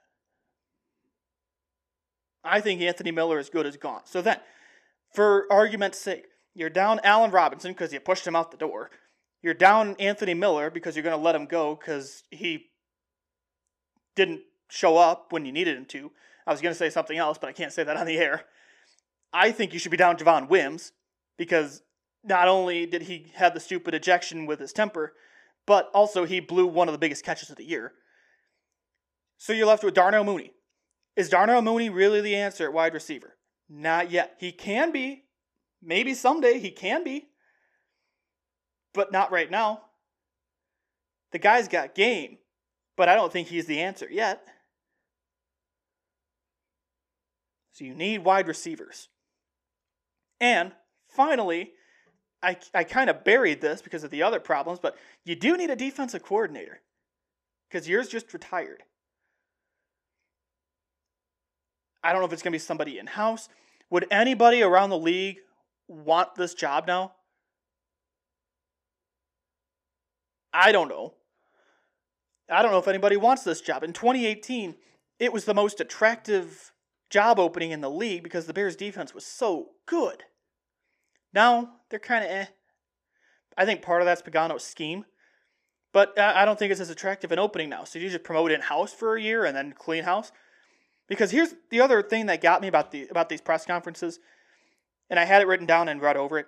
[2.45, 4.03] I think Anthony Miller is good as gone.
[4.05, 4.39] So then,
[5.13, 8.91] for argument's sake, you're down Allen Robinson because you pushed him out the door.
[9.43, 12.67] You're down Anthony Miller because you're going to let him go because he
[14.15, 16.11] didn't show up when you needed him to.
[16.47, 18.45] I was going to say something else, but I can't say that on the air.
[19.33, 20.93] I think you should be down Javon Wims
[21.37, 21.83] because
[22.23, 25.15] not only did he have the stupid ejection with his temper,
[25.67, 27.93] but also he blew one of the biggest catches of the year.
[29.39, 30.53] So you're left with Darnell Mooney.
[31.17, 33.37] Is Darnell Mooney really the answer at wide receiver?
[33.69, 34.37] Not yet.
[34.39, 35.25] He can be.
[35.83, 37.29] Maybe someday he can be.
[38.93, 39.83] But not right now.
[41.33, 42.39] The guy's got game,
[42.97, 44.47] but I don't think he's the answer yet.
[47.73, 49.09] So you need wide receivers.
[50.41, 50.73] And
[51.09, 51.73] finally,
[52.41, 55.71] I, I kind of buried this because of the other problems, but you do need
[55.71, 56.81] a defensive coordinator
[57.69, 58.85] because yours just retired.
[62.05, 63.49] I don't know if it's going to be somebody in house.
[63.91, 65.39] Would anybody around the league
[65.89, 67.13] want this job now?
[70.53, 71.15] I don't know.
[72.51, 73.83] I don't know if anybody wants this job.
[73.83, 74.77] In 2018,
[75.19, 76.73] it was the most attractive
[77.09, 80.25] job opening in the league because the Bears defense was so good.
[81.33, 82.47] Now, they're kind of eh.
[83.57, 85.07] I think part of that's Pagano's scheme.
[85.93, 87.85] But I don't think it's as attractive an opening now.
[87.85, 90.33] So you just promote in house for a year and then clean house.
[91.09, 94.21] Because here's the other thing that got me about the about these press conferences,
[95.11, 96.47] and I had it written down and read over it.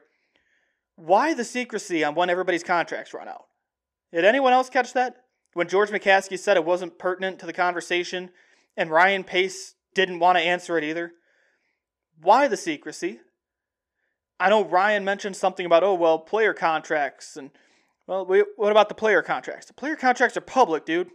[0.97, 3.47] Why the secrecy on when everybody's contracts run out?
[4.12, 5.16] Did anyone else catch that?
[5.53, 8.31] When George McCaskey said it wasn't pertinent to the conversation,
[8.77, 11.12] and Ryan Pace didn't want to answer it either.
[12.23, 13.21] Why the secrecy?
[14.38, 17.37] I know Ryan mentioned something about, oh, well, player contracts.
[17.37, 17.51] And,
[18.07, 19.66] well, we, what about the player contracts?
[19.66, 21.11] The player contracts are public, dude.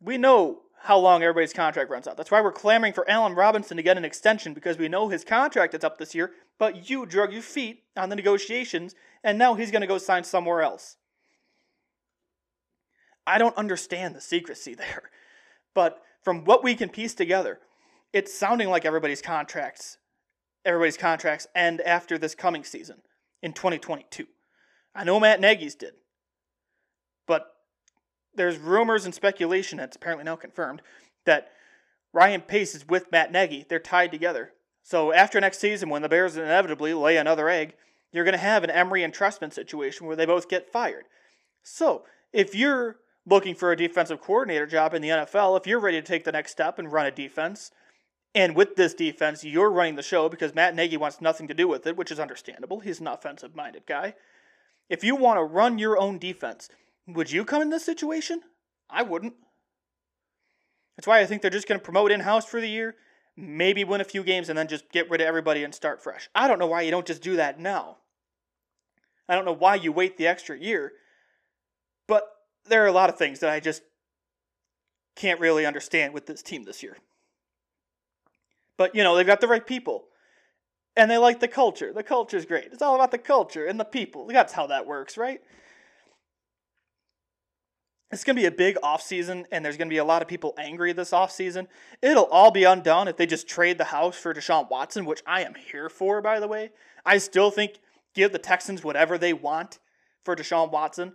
[0.00, 2.16] We know how long everybody's contract runs out.
[2.16, 5.24] That's why we're clamoring for Allen Robinson to get an extension because we know his
[5.24, 9.54] contract is up this year, but you drug your feet on the negotiations, and now
[9.54, 10.96] he's going to go sign somewhere else.
[13.26, 15.10] I don't understand the secrecy there.
[15.74, 17.60] But from what we can piece together,
[18.12, 19.98] it's sounding like everybody's contracts
[20.64, 22.98] everybody's contracts end after this coming season
[23.42, 24.26] in 2022.
[24.94, 25.94] I know Matt Nagy's did.
[27.26, 27.46] But
[28.34, 30.82] there's rumors and speculation, that's apparently now confirmed,
[31.24, 31.50] that
[32.12, 33.64] Ryan Pace is with Matt Nagy.
[33.68, 34.52] They're tied together.
[34.82, 37.74] So after next season, when the Bears inevitably lay another egg,
[38.12, 41.04] you're going to have an Emery and Trestman situation where they both get fired.
[41.62, 46.00] So if you're looking for a defensive coordinator job in the NFL, if you're ready
[46.00, 47.70] to take the next step and run a defense,
[48.34, 51.68] and with this defense, you're running the show because Matt Nagy wants nothing to do
[51.68, 52.80] with it, which is understandable.
[52.80, 54.14] He's an offensive minded guy.
[54.88, 56.68] If you want to run your own defense,
[57.06, 58.42] would you come in this situation?
[58.88, 59.34] I wouldn't.
[60.96, 62.94] That's why I think they're just going to promote in house for the year,
[63.36, 66.28] maybe win a few games, and then just get rid of everybody and start fresh.
[66.34, 67.98] I don't know why you don't just do that now.
[69.28, 70.92] I don't know why you wait the extra year.
[72.06, 72.24] But
[72.66, 73.82] there are a lot of things that I just
[75.16, 76.98] can't really understand with this team this year.
[78.76, 80.04] But, you know, they've got the right people.
[80.96, 81.92] And they like the culture.
[81.92, 82.68] The culture's great.
[82.72, 84.26] It's all about the culture and the people.
[84.26, 85.40] That's how that works, right?
[88.12, 90.28] It's going to be a big offseason, and there's going to be a lot of
[90.28, 91.66] people angry this offseason.
[92.02, 95.44] It'll all be undone if they just trade the house for Deshaun Watson, which I
[95.44, 96.72] am here for, by the way.
[97.06, 97.80] I still think
[98.14, 99.78] give the Texans whatever they want
[100.24, 101.14] for Deshaun Watson.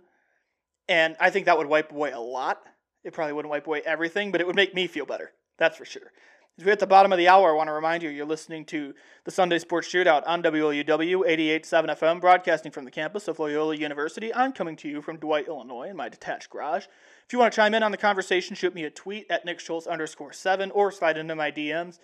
[0.88, 2.62] And I think that would wipe away a lot.
[3.04, 5.30] It probably wouldn't wipe away everything, but it would make me feel better.
[5.56, 6.10] That's for sure.
[6.58, 8.64] As we're at the bottom of the hour, I want to remind you you're listening
[8.64, 8.92] to
[9.22, 11.62] the Sunday Sports Shootout on WLUW 88.7
[11.96, 14.34] FM, broadcasting from the campus of Loyola University.
[14.34, 16.86] I'm coming to you from Dwight, Illinois, in my detached garage.
[17.24, 19.60] If you want to chime in on the conversation, shoot me a tweet at Nick
[19.60, 22.00] Schultz underscore seven or slide into my DMs.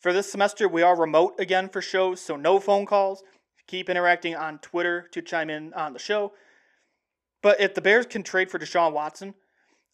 [0.00, 3.22] For this semester, we are remote again for shows, so no phone calls.
[3.68, 6.32] Keep interacting on Twitter to chime in on the show.
[7.40, 9.34] But if the Bears can trade for Deshaun Watson,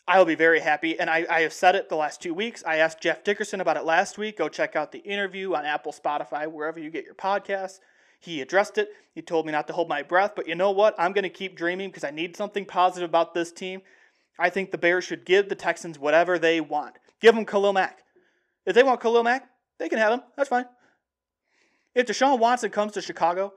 [0.08, 0.98] I will be very happy.
[0.98, 2.62] And I, I have said it the last two weeks.
[2.64, 4.38] I asked Jeff Dickerson about it last week.
[4.38, 7.80] Go check out the interview on Apple, Spotify, wherever you get your podcasts.
[8.20, 8.90] He addressed it.
[9.12, 10.32] He told me not to hold my breath.
[10.36, 10.94] But you know what?
[10.98, 13.82] I'm going to keep dreaming because I need something positive about this team.
[14.38, 16.96] I think the Bears should give the Texans whatever they want.
[17.20, 18.02] Give them Khalil Mack.
[18.64, 20.20] If they want Khalil Mack, they can have him.
[20.36, 20.66] That's fine.
[21.94, 23.54] If Deshaun Watson comes to Chicago,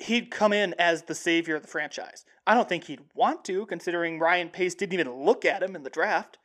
[0.00, 2.24] he'd come in as the savior of the franchise.
[2.46, 5.82] I don't think he'd want to, considering Ryan Pace didn't even look at him in
[5.82, 6.38] the draft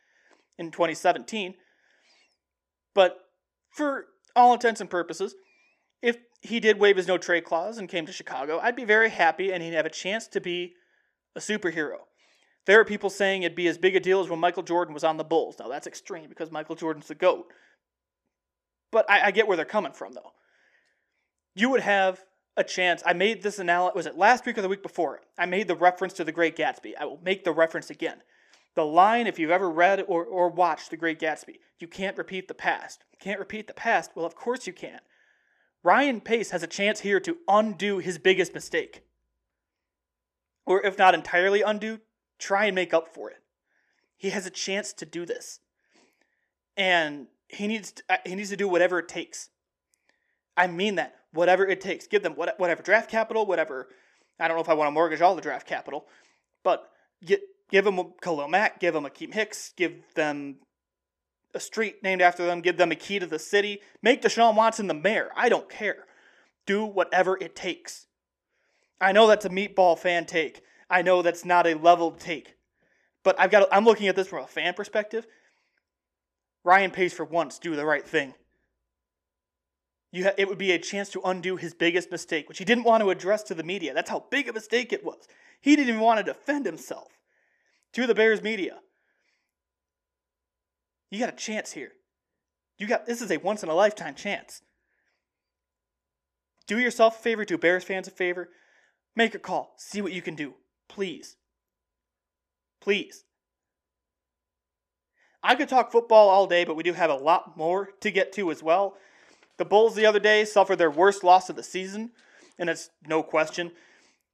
[0.58, 1.56] in 2017.
[2.94, 3.18] But
[3.70, 5.36] for all intents and purposes,
[6.02, 9.10] if he did waive his no trade clause and came to Chicago, I'd be very
[9.10, 10.74] happy and he'd have a chance to be
[11.36, 12.00] a superhero.
[12.66, 15.04] There are people saying it'd be as big a deal as when Michael Jordan was
[15.04, 15.56] on the Bulls.
[15.60, 17.46] Now, that's extreme because Michael Jordan's the GOAT.
[18.92, 20.32] But I, I get where they're coming from, though.
[21.54, 22.24] You would have
[22.58, 23.04] a chance.
[23.06, 25.22] I made this analysis, was it last week or the week before?
[25.38, 26.94] I made the reference to The Great Gatsby.
[27.00, 28.22] I will make the reference again.
[28.76, 32.48] The line, if you've ever read or, or watched The Great Gatsby, you can't repeat
[32.48, 33.04] the past.
[33.12, 34.12] You can't repeat the past?
[34.16, 35.00] Well, of course you can.
[35.84, 39.04] Ryan Pace has a chance here to undo his biggest mistake.
[40.66, 42.00] Or if not entirely undo,
[42.40, 43.44] try and make up for it.
[44.18, 45.60] He has a chance to do this.
[46.76, 49.50] And he needs to, uh, he needs to do whatever it takes.
[50.58, 52.08] I mean that whatever it takes.
[52.08, 53.88] Give them whatever draft capital, whatever.
[54.40, 56.08] I don't know if I want to mortgage all the draft capital,
[56.64, 56.90] but
[57.24, 60.58] get give them Khalil Mack, give them Akiem Hicks, give them
[61.54, 64.88] a street named after them, give them a key to the city, make Deshaun Watson
[64.88, 65.30] the mayor.
[65.36, 66.06] I don't care.
[66.66, 68.08] Do whatever it takes.
[69.00, 70.62] I know that's a meatball fan take.
[70.90, 72.56] I know that's not a leveled take.
[73.24, 75.26] But I've got I'm looking at this from a fan perspective.
[76.64, 78.34] Ryan Pace for once do the right thing.
[80.24, 83.04] Ha- it would be a chance to undo his biggest mistake, which he didn't want
[83.04, 83.94] to address to the media.
[83.94, 85.28] That's how big a mistake it was.
[85.62, 87.12] He didn't even want to defend himself
[87.94, 88.80] to the Bears media.
[91.10, 91.92] You got a chance here.
[92.78, 94.62] You got this is a once in a lifetime chance.
[96.68, 98.50] Do yourself a favor, do Bears fans a favor.
[99.16, 99.76] Make a call.
[99.78, 100.56] See what you can do.
[100.90, 101.38] Please.
[102.82, 103.24] Please.
[105.42, 108.34] I could talk football all day, but we do have a lot more to get
[108.34, 108.98] to as well.
[109.58, 112.12] The Bulls the other day suffered their worst loss of the season,
[112.58, 113.72] and it's no question.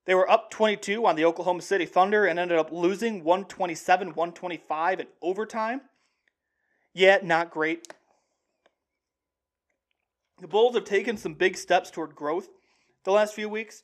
[0.06, 5.00] They were up 22 on the Oklahoma City Thunder and ended up losing 127 125
[5.00, 5.82] in overtime.
[6.94, 7.88] Yet, not great.
[10.40, 12.50] The Bulls have taken some big steps toward growth
[13.04, 13.84] the last few weeks.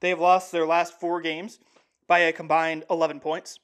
[0.00, 1.58] They have lost their last four games
[2.06, 3.58] by a combined 11 points.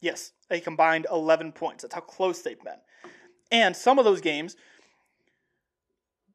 [0.00, 1.82] Yes, a combined 11 points.
[1.82, 2.80] That's how close they've been.
[3.50, 4.56] And some of those games,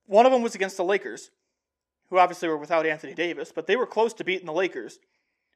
[0.06, 1.32] one of them was against the Lakers,
[2.10, 5.00] who obviously were without Anthony Davis, but they were close to beating the Lakers.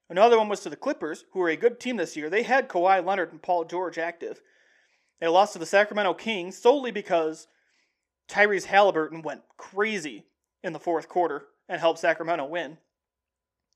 [0.10, 2.29] Another one was to the Clippers, who were a good team this year.
[2.29, 4.41] They had Kawhi Leonard and Paul George active.
[5.19, 7.47] They lost to the Sacramento Kings solely because
[8.29, 10.25] Tyrese Halliburton went crazy
[10.63, 12.77] in the fourth quarter and helped Sacramento win.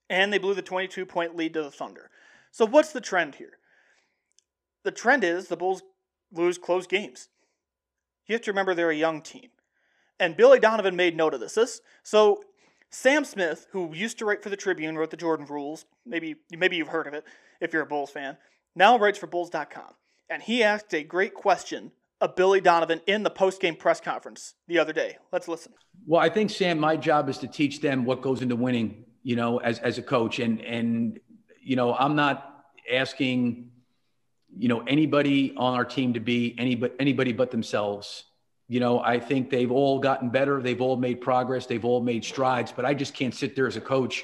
[0.10, 2.10] And they blew the 22 point lead to the Thunder.
[2.52, 3.58] So, what's the trend here?
[4.84, 5.84] The trend is the Bulls
[6.34, 7.30] lose close games.
[8.26, 9.50] You have to remember they're a young team.
[10.22, 11.56] And Billy Donovan made note of this.
[11.56, 12.44] this so,
[12.92, 15.86] Sam Smith, who used to write for the Tribune, wrote the Jordan Rules.
[16.06, 17.26] Maybe, maybe you've heard of it
[17.60, 18.38] if you're a Bulls fan.
[18.76, 19.96] Now writes for Bulls.com.
[20.30, 24.78] And he asked a great question of Billy Donovan in the post-game press conference the
[24.78, 25.18] other day.
[25.32, 25.74] Let's listen.
[26.06, 29.36] Well, I think Sam, my job is to teach them what goes into winning, you
[29.36, 31.20] know, as as a coach, and and
[31.62, 33.72] you know, I'm not asking,
[34.56, 38.26] you know, anybody on our team to be anybody anybody but themselves.
[38.72, 42.24] You know, I think they've all gotten better, they've all made progress, they've all made
[42.24, 44.24] strides, but I just can't sit there as a coach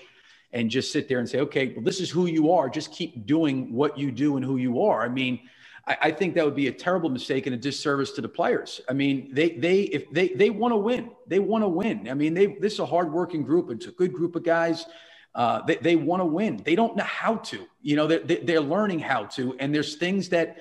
[0.54, 2.70] and just sit there and say, okay, well, this is who you are.
[2.70, 5.04] Just keep doing what you do and who you are.
[5.04, 5.42] I mean
[5.88, 8.82] I, I think that would be a terrible mistake and a disservice to the players.
[8.90, 12.08] I mean, they they if they they want to win, they want to win.
[12.10, 13.72] I mean, they this is a hardworking group.
[13.72, 14.86] It's a good group of guys.
[15.34, 16.62] Uh, they they want to win.
[16.64, 17.66] They don't know how to.
[17.82, 19.56] You know, they're, they're learning how to.
[19.60, 20.58] And there's things that,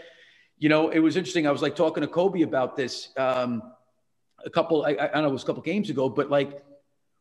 [0.59, 1.47] you know, it was interesting.
[1.47, 3.62] I was like talking to Coby about this um,
[4.45, 4.84] a couple.
[4.84, 6.62] I, I don't know, it was a couple games ago, but like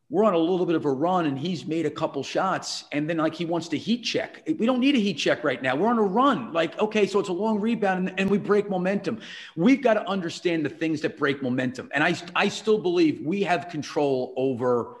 [0.08, 3.10] we're on a little bit of a run and he's made a couple shots and
[3.10, 4.42] then like he wants to heat check.
[4.46, 5.74] We don't need a heat check right now.
[5.74, 6.52] We're on a run.
[6.52, 9.20] Like, okay, so it's a long rebound and, and we break momentum.
[9.56, 11.90] We've got to understand the things that break momentum.
[11.92, 14.98] And I, I still believe we have control over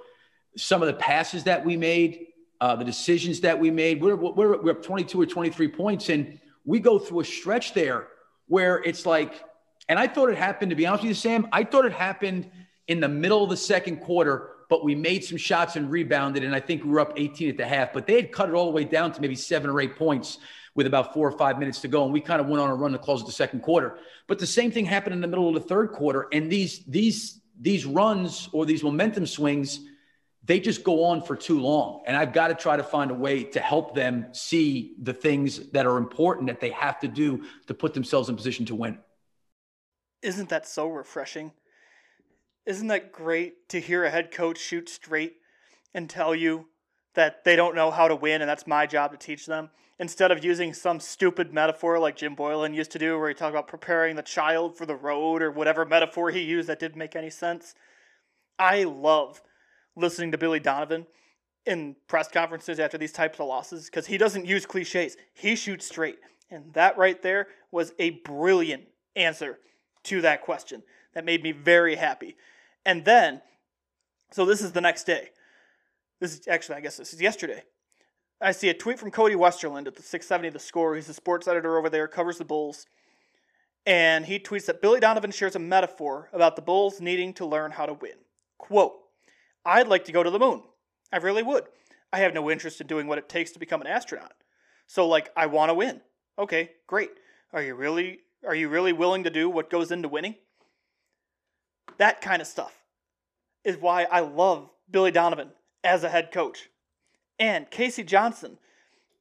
[0.56, 2.26] some of the passes that we made,
[2.60, 4.02] uh, the decisions that we made.
[4.02, 8.08] We're, we're, we're up 22 or 23 points and we go through a stretch there
[8.48, 9.40] where it's like,
[9.88, 12.50] and I thought it happened, to be honest with you, Sam, I thought it happened
[12.88, 16.44] in the middle of the second quarter but we made some shots and rebounded.
[16.44, 18.54] And I think we were up 18 at the half, but they had cut it
[18.54, 20.38] all the way down to maybe seven or eight points
[20.74, 22.04] with about four or five minutes to go.
[22.04, 23.98] And we kind of went on a run to close the second quarter.
[24.26, 26.26] But the same thing happened in the middle of the third quarter.
[26.32, 29.80] And these, these, these runs or these momentum swings,
[30.44, 32.02] they just go on for too long.
[32.06, 35.70] And I've got to try to find a way to help them see the things
[35.70, 38.98] that are important that they have to do to put themselves in position to win.
[40.26, 41.52] Isn't that so refreshing?
[42.66, 45.36] Isn't that great to hear a head coach shoot straight
[45.94, 46.66] and tell you
[47.14, 49.70] that they don't know how to win and that's my job to teach them?
[50.00, 53.54] Instead of using some stupid metaphor like Jim Boylen used to do, where he talked
[53.54, 57.14] about preparing the child for the road or whatever metaphor he used that didn't make
[57.14, 57.76] any sense.
[58.58, 59.40] I love
[59.94, 61.06] listening to Billy Donovan
[61.66, 65.16] in press conferences after these types of losses because he doesn't use cliches.
[65.34, 66.18] He shoots straight.
[66.50, 69.60] And that right there was a brilliant answer
[70.06, 70.82] to that question
[71.14, 72.36] that made me very happy.
[72.84, 73.42] And then,
[74.30, 75.30] so this is the next day.
[76.20, 77.62] This is actually, I guess this is yesterday.
[78.40, 80.94] I see a tweet from Cody Westerlund at the 670 The Score.
[80.94, 82.86] He's the sports editor over there, covers the Bulls.
[83.86, 87.70] And he tweets that Billy Donovan shares a metaphor about the Bulls needing to learn
[87.70, 88.16] how to win.
[88.58, 88.94] Quote,
[89.64, 90.62] I'd like to go to the moon.
[91.12, 91.64] I really would.
[92.12, 94.32] I have no interest in doing what it takes to become an astronaut.
[94.86, 96.00] So like I want to win.
[96.38, 97.10] Okay, great.
[97.52, 100.36] Are you really are you really willing to do what goes into winning?
[101.98, 102.72] That kind of stuff
[103.64, 105.50] is why I love Billy Donovan
[105.82, 106.68] as a head coach.
[107.38, 108.02] And K.C.
[108.04, 108.58] Johnson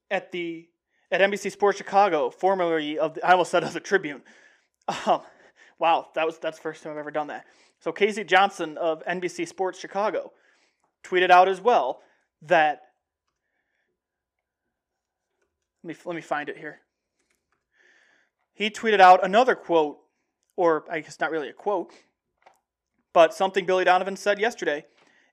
[0.10, 0.68] at the
[1.12, 4.22] at NBC Sports Chicago, formerly of the, I almost said of the Tribune.
[5.08, 5.22] Um,
[5.80, 7.46] wow, that was that's the first time I've ever done that.
[7.80, 8.24] So K.C.
[8.24, 10.32] Johnson of NBC Sports Chicago
[11.04, 12.02] tweeted out as well
[12.44, 12.82] that
[15.84, 16.80] let me let me find it here.
[18.56, 20.00] He tweeted out another quote,
[20.56, 21.92] or I guess not really a quote,
[23.14, 24.86] but something Billy Donovan said yesterday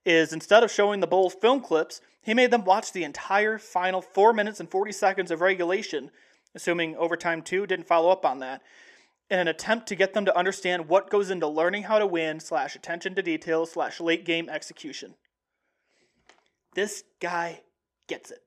[0.04, 4.02] is instead of showing the Bulls film clips, he made them watch the entire final
[4.02, 6.10] 4 minutes and 40 seconds of regulation,
[6.54, 8.60] assuming overtime 2 didn't follow up on that,
[9.30, 12.40] in an attempt to get them to understand what goes into learning how to win
[12.40, 15.14] slash attention to detail slash late game execution.
[16.74, 17.62] This guy
[18.08, 18.40] gets it.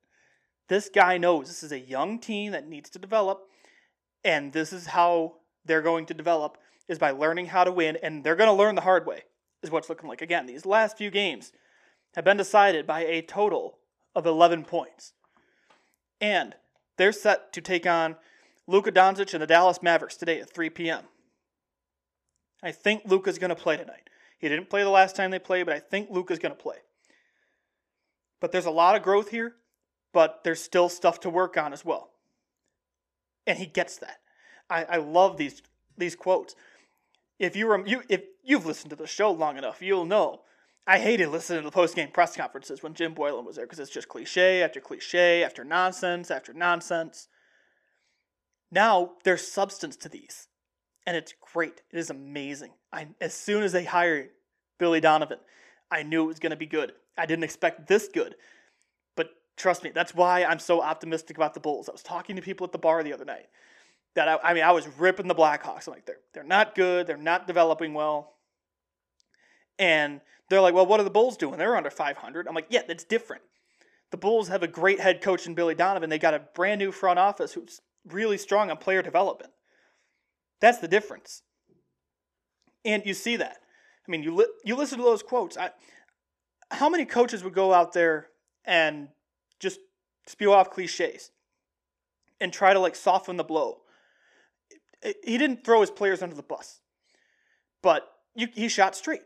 [0.68, 3.48] This guy knows this is a young team that needs to develop,
[4.26, 6.58] and this is how they're going to develop
[6.88, 9.22] is by learning how to win, and they're going to learn the hard way,
[9.64, 10.22] is what's looking like.
[10.22, 11.54] Again, these last few games
[12.16, 13.78] have been decided by a total
[14.16, 15.14] of 11 points.
[16.20, 16.56] And
[16.98, 18.16] they're set to take on
[18.68, 21.04] Luka Doncic and the Dallas Mavericks today at 3 p.m.
[22.64, 24.10] I think Luka's going to play tonight.
[24.40, 26.78] He didn't play the last time they played, but I think Luka's going to play.
[28.42, 29.56] But there's a lot of growth here,
[30.14, 32.12] but there's still stuff to work on as well.
[33.48, 34.20] And he gets that.
[34.70, 35.62] I, I love these
[35.98, 36.56] these quotes
[37.40, 40.42] if you were you if you've listened to the show long enough, you'll know
[40.88, 43.80] I hated listening to the post game press conferences when Jim Boylen was there because
[43.80, 47.28] it's just cliche after cliche after nonsense after nonsense.
[48.72, 50.48] Now there's substance to these,
[51.06, 51.82] and it's great.
[51.92, 52.72] It is amazing.
[52.92, 54.30] I as soon as they hired
[54.80, 55.40] Billy Donovan,
[55.92, 56.94] I knew it was going to be good.
[57.18, 58.36] I didn't expect this good,
[59.58, 61.90] trust me, that's why I'm so optimistic about the Bulls.
[61.90, 63.48] I was talking to people at the bar the other night
[64.16, 65.88] that I, I mean I was ripping the Blackhawks.
[65.88, 67.08] I'm like they're they're not good.
[67.08, 68.34] They're not developing well.
[69.78, 71.58] And they're like, well, what are the Bulls doing?
[71.58, 72.48] They're under 500.
[72.48, 73.42] I'm like, yeah, that's different.
[74.12, 76.10] The Bulls have a great head coach in Billy Donovan.
[76.10, 79.52] They got a brand new front office who's really strong on player development.
[80.62, 81.42] That's the difference.
[82.86, 83.58] And you see that.
[84.08, 85.58] I mean, you li- you listen to those quotes.
[85.58, 85.72] I,
[86.72, 88.28] how many coaches would go out there
[88.64, 89.10] and
[89.60, 89.80] just
[90.28, 91.32] spew off cliches
[92.42, 93.80] and try to like soften the blow?
[95.24, 96.80] he didn't throw his players under the bus,
[97.82, 99.22] but you, he shot straight.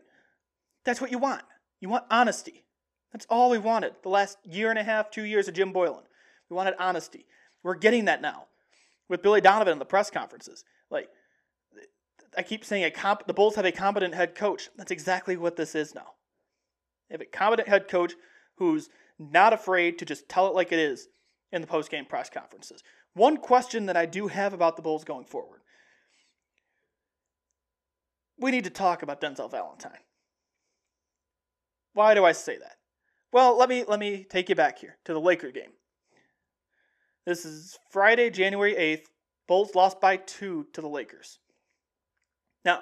[0.84, 1.44] That's what you want.
[1.80, 2.66] You want honesty.
[3.12, 6.04] That's all we wanted the last year and a half, two years of Jim Boylen.
[6.50, 7.26] We wanted honesty.
[7.64, 8.46] We're getting that now
[9.08, 10.64] with Billy Donovan in the press conferences.
[10.92, 11.10] Like,
[12.38, 14.70] I keep saying a comp- the Bulls have a competent head coach.
[14.78, 16.14] That's exactly what this is now.
[17.10, 18.14] They have a competent head coach
[18.58, 18.90] who's
[19.20, 21.08] not afraid to just tell it like it is
[21.52, 22.84] in the post-game press conferences.
[23.14, 25.60] One question that I do have about the Bulls going forward
[28.40, 30.00] we need to talk about Denzel Valentine.
[31.94, 32.78] Why do I say that?
[33.32, 35.72] Well, let me let me take you back here to the Laker game.
[37.26, 39.06] This is Friday, January 8th.
[39.48, 41.40] Bulls lost by 2 to the Lakers.
[42.64, 42.82] Now,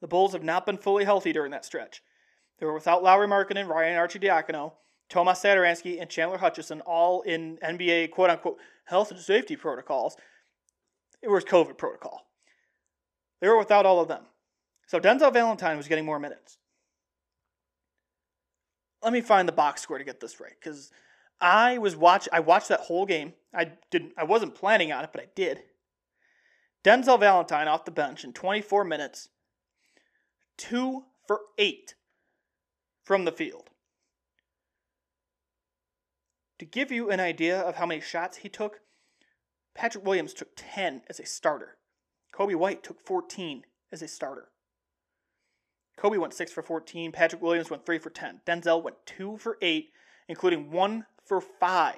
[0.00, 2.02] the Bulls have not been fully healthy during that stretch.
[2.58, 4.72] They were without Lauri Markkanen, Ryan Arcidiacono,
[5.12, 8.56] Tomas Satoransky, and Chandler Hutchison, all in NBA quote unquote
[8.86, 10.16] health and safety protocols.
[11.20, 12.26] It was COVID protocol.
[13.40, 14.22] They were without all of them.
[14.86, 16.56] So Denzel Valentine was getting more minutes.
[19.02, 20.90] Let me find the box score to get this right, because
[21.42, 23.34] I was watch I watched that whole game.
[23.54, 25.62] I didn't I wasn't planning on it, but I did.
[26.82, 29.28] Denzel Valentine off the bench in 24 minutes,
[30.56, 31.96] two for eight
[33.04, 33.68] from the field.
[36.62, 38.82] To give you an idea of how many shots he took,
[39.74, 41.76] Patrick Williams took 10 as a starter.
[42.32, 44.46] Coby White took 14 as a starter.
[45.98, 47.10] Coby went 6 for 14.
[47.10, 48.42] Patrick Williams went 3 for 10.
[48.46, 49.90] Denzel went 2 for 8,
[50.28, 51.96] including 1 for 5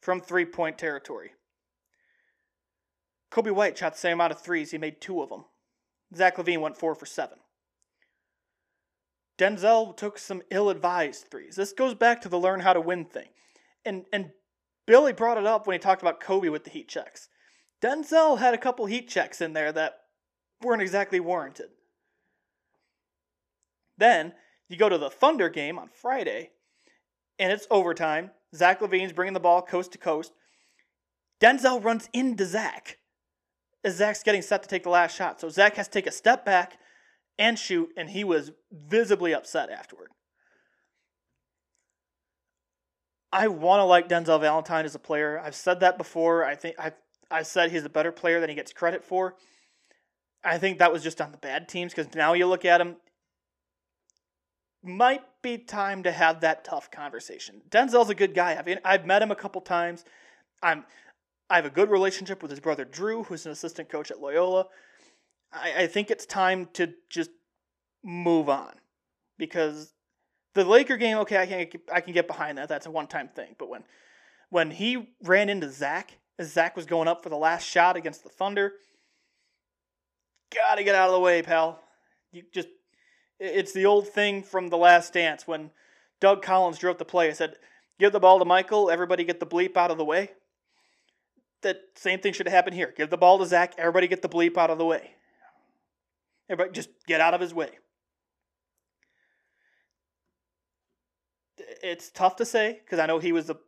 [0.00, 1.32] from three point territory.
[3.32, 4.70] Coby White shot the same amount of threes.
[4.70, 5.46] He made two of them.
[6.14, 7.38] Zach LaVine went 4 for 7.
[9.36, 11.56] Denzel took some ill advised threes.
[11.56, 13.30] This goes back to the learn how to win thing.
[13.84, 14.30] And, and
[14.86, 17.28] Billy brought it up when he talked about Coby with the heat checks.
[17.82, 20.00] Denzel had a couple heat checks in there that
[20.62, 21.68] weren't exactly warranted.
[23.98, 24.32] Then
[24.68, 26.50] you go to the Thunder game on Friday,
[27.38, 28.30] and it's overtime.
[28.54, 30.32] Zach LaVine's bringing the ball coast to coast.
[31.40, 32.98] Denzel runs into Zach
[33.84, 35.40] as Zach's getting set to take the last shot.
[35.40, 36.78] So Zach has to take a step back
[37.38, 40.08] and shoot, and he was visibly upset afterward.
[43.34, 45.40] I want to like Denzel Valentine as a player.
[45.40, 46.44] I've said that before.
[46.44, 46.94] I think I've
[47.28, 49.34] I said he's a better player than he gets credit for.
[50.44, 52.96] I think that was just on the bad teams because now you look at him.
[54.84, 57.62] Might be time to have that tough conversation.
[57.70, 58.56] Denzel's a good guy.
[58.56, 60.04] I've I've met him a couple times.
[60.62, 60.84] I'm
[61.50, 64.66] I have a good relationship with his brother Drew, who's an assistant coach at Loyola.
[65.52, 67.30] I, I think it's time to just
[68.04, 68.74] move on
[69.38, 69.92] because
[70.54, 72.68] the Laker game, okay, I can I can get behind that.
[72.68, 73.56] That's a one time thing.
[73.58, 73.84] But when
[74.50, 78.22] when he ran into Zach as Zach was going up for the last shot against
[78.22, 78.72] the Thunder,
[80.54, 81.80] gotta get out of the way, pal.
[82.32, 82.68] You just
[83.40, 85.70] it's the old thing from the last dance when
[86.20, 87.28] Doug Collins drew up the play.
[87.28, 87.56] I said,
[87.98, 90.30] give the ball to Michael, everybody get the bleep out of the way.
[91.62, 92.92] That same thing should happen here.
[92.96, 95.14] Give the ball to Zach, everybody get the bleep out of the way.
[96.48, 97.70] Everybody just get out of his way.
[101.84, 103.58] It's tough to say because I know he was a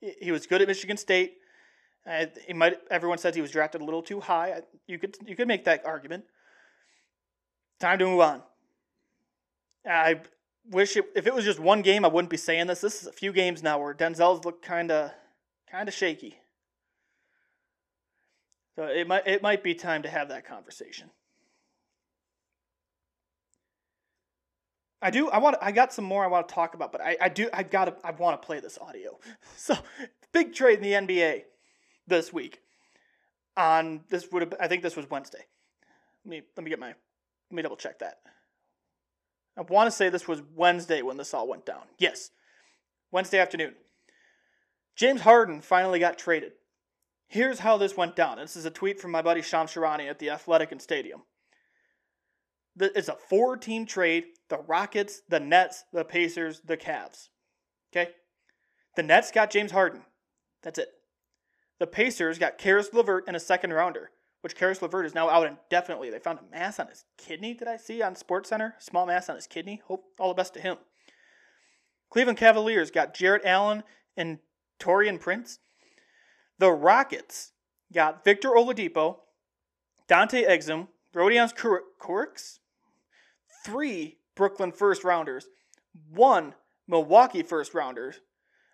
[0.00, 1.38] he was good at Michigan State.
[2.06, 2.78] Uh, he might.
[2.90, 4.62] Everyone says he was drafted a little too high.
[4.86, 6.24] You could you could make that argument.
[7.80, 8.42] Time to move on.
[9.84, 10.20] I
[10.70, 12.80] wish it, if it was just one game, I wouldn't be saying this.
[12.80, 15.10] This is a few games now where Denzel's look kind of
[15.70, 16.38] kind of shaky.
[18.76, 21.10] So it might it might be time to have that conversation.
[25.04, 25.28] I do.
[25.28, 25.56] I want.
[25.60, 27.50] I got some more I want to talk about, but I, I do.
[27.52, 27.98] I got.
[28.02, 29.18] I want to play this audio.
[29.56, 29.76] So,
[30.32, 31.42] big trade in the NBA
[32.06, 32.60] this week.
[33.54, 34.54] On this would have.
[34.58, 35.44] I think this was Wednesday.
[36.24, 36.88] Let me let me get my.
[36.88, 36.96] Let
[37.52, 38.20] me double check that.
[39.58, 41.82] I want to say this was Wednesday when this all went down.
[41.98, 42.30] Yes,
[43.12, 43.74] Wednesday afternoon.
[44.96, 46.52] James Harden finally got traded.
[47.28, 48.38] Here's how this went down.
[48.38, 51.24] This is a tweet from my buddy Shams Charania at the Athletic and Stadium.
[52.78, 57.28] It's a four team trade the Rockets, the Nets, the Pacers, the Cavs.
[57.92, 58.10] Okay?
[58.96, 60.02] The Nets got James Harden.
[60.62, 60.88] That's it.
[61.78, 64.10] The Pacers got Caris LeVert and a second rounder,
[64.42, 66.10] which Caris LeVert is now out indefinitely.
[66.10, 68.74] They found a mass on his kidney, did I see on Sports Center?
[68.78, 69.82] Small mass on his kidney.
[69.86, 70.76] Hope all the best to him.
[72.10, 73.82] Cleveland Cavaliers got Jarrett Allen
[74.16, 74.38] and
[74.78, 75.58] Taurean Prince.
[76.58, 77.52] The Rockets
[77.92, 79.16] got Victor Oladipo,
[80.06, 82.58] Dante Exum, Rodions Kurucs,
[83.64, 85.46] three Brooklyn first rounders,
[86.10, 86.54] one
[86.86, 88.20] Milwaukee first rounders.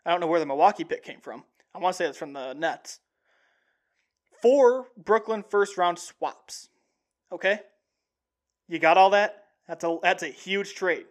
[0.05, 1.45] I don't know where the Milwaukee pick came from.
[1.75, 3.01] I want to say it's from the Nets.
[4.43, 6.69] Four Brooklyn first round swaps.
[7.31, 7.61] Okay?
[8.69, 9.45] You got all that?
[9.69, 11.07] That's a that's a huge trade.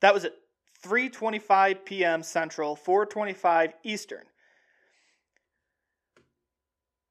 [0.00, 0.34] That was at
[0.84, 2.22] 3:25 p.m.
[2.22, 4.24] Central, 4:25 Eastern.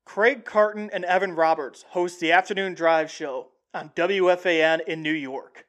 [0.05, 5.66] Craig Carton and Evan Roberts host the afternoon drive show on WFAN in New York.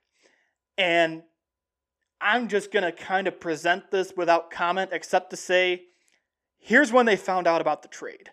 [0.79, 1.25] And
[2.21, 5.83] I'm just going to kind of present this without comment, except to say
[6.57, 8.31] here's when they found out about the trade.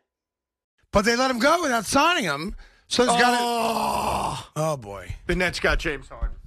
[0.91, 2.55] But they let him go without signing him.
[2.87, 3.19] So it's oh.
[3.19, 4.49] got to.
[4.55, 5.15] Oh, boy.
[5.25, 6.37] The Nets got James Harden.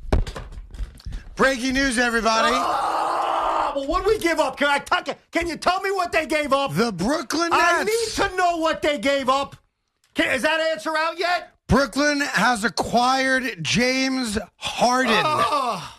[1.34, 2.53] Breaking news, everybody.
[2.53, 3.72] Oh.
[3.76, 4.57] well, what did we give up?
[4.57, 5.09] Can I talk?
[5.30, 6.74] Can you tell me what they gave up?
[6.74, 7.62] The Brooklyn Nets.
[7.62, 9.57] I need to know what they gave up.
[10.14, 11.55] Can, is that answer out yet?
[11.68, 15.22] Brooklyn has acquired James Harden.
[15.24, 15.98] Oh,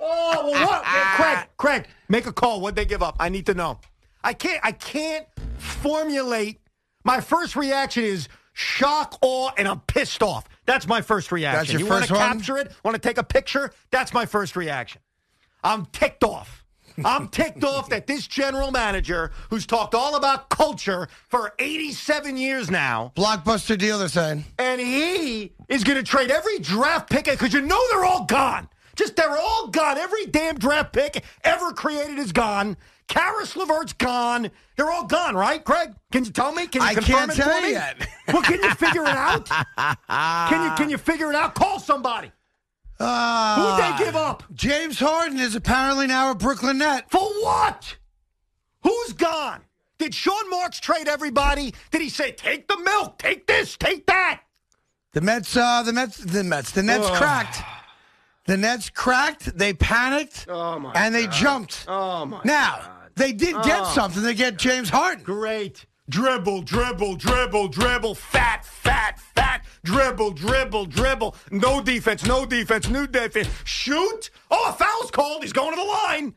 [0.00, 0.84] oh well, what?
[1.16, 2.60] Craig, Craig, make a call.
[2.60, 3.16] What'd they give up?
[3.18, 3.80] I need to know.
[4.22, 4.60] I can't.
[4.62, 5.26] I can't
[5.56, 6.60] formulate.
[7.02, 10.46] My first reaction is shock, awe, and I'm pissed off.
[10.66, 11.58] That's my first reaction.
[11.58, 12.72] That's your you first want to capture it?
[12.84, 13.72] Want to take a picture?
[13.90, 15.00] That's my first reaction.
[15.64, 16.59] I'm ticked off.
[17.04, 22.70] I'm ticked off that this general manager, who's talked all about culture for 87 years
[22.70, 24.44] now, Blockbuster deal, they're saying.
[24.58, 28.68] and he is going to trade every draft pick because you know they're all gone.
[28.96, 29.96] Just they're all gone.
[29.98, 32.76] Every damn draft pick ever created is gone.
[33.08, 34.50] Caris LeVert's gone.
[34.76, 35.94] They're all gone, right, Craig?
[36.12, 36.66] Can you tell me?
[36.66, 37.72] Can you I confirm can't it tell for me?
[37.72, 38.08] yet.
[38.28, 39.48] well, can you figure it out?
[40.48, 41.54] can you can you figure it out?
[41.54, 42.30] Call somebody.
[43.00, 44.42] Uh, Who'd they give up?
[44.54, 47.10] James Harden is apparently now a Brooklyn Net.
[47.10, 47.96] For what?
[48.82, 49.62] Who's gone?
[49.98, 51.74] Did Sean Marks trade everybody?
[51.90, 54.42] Did he say, take the milk, take this, take that?
[55.12, 57.62] The Mets, uh, the Mets, the Mets, the Nets cracked.
[58.46, 59.56] The Nets cracked.
[59.56, 60.46] They panicked.
[60.48, 61.32] Oh, my and they God.
[61.32, 61.84] jumped.
[61.88, 63.92] Oh, my Now they did get Oh.
[63.94, 64.22] something.
[64.22, 65.24] They get James Harden.
[65.24, 65.84] Great.
[66.10, 71.36] Dribble, dribble, dribble, dribble, fat, fat, fat, dribble, dribble, dribble.
[71.52, 73.48] No defense, no defense, new defense.
[73.64, 74.30] Shoot.
[74.50, 75.42] Oh, a foul's called.
[75.42, 76.34] He's going to the line.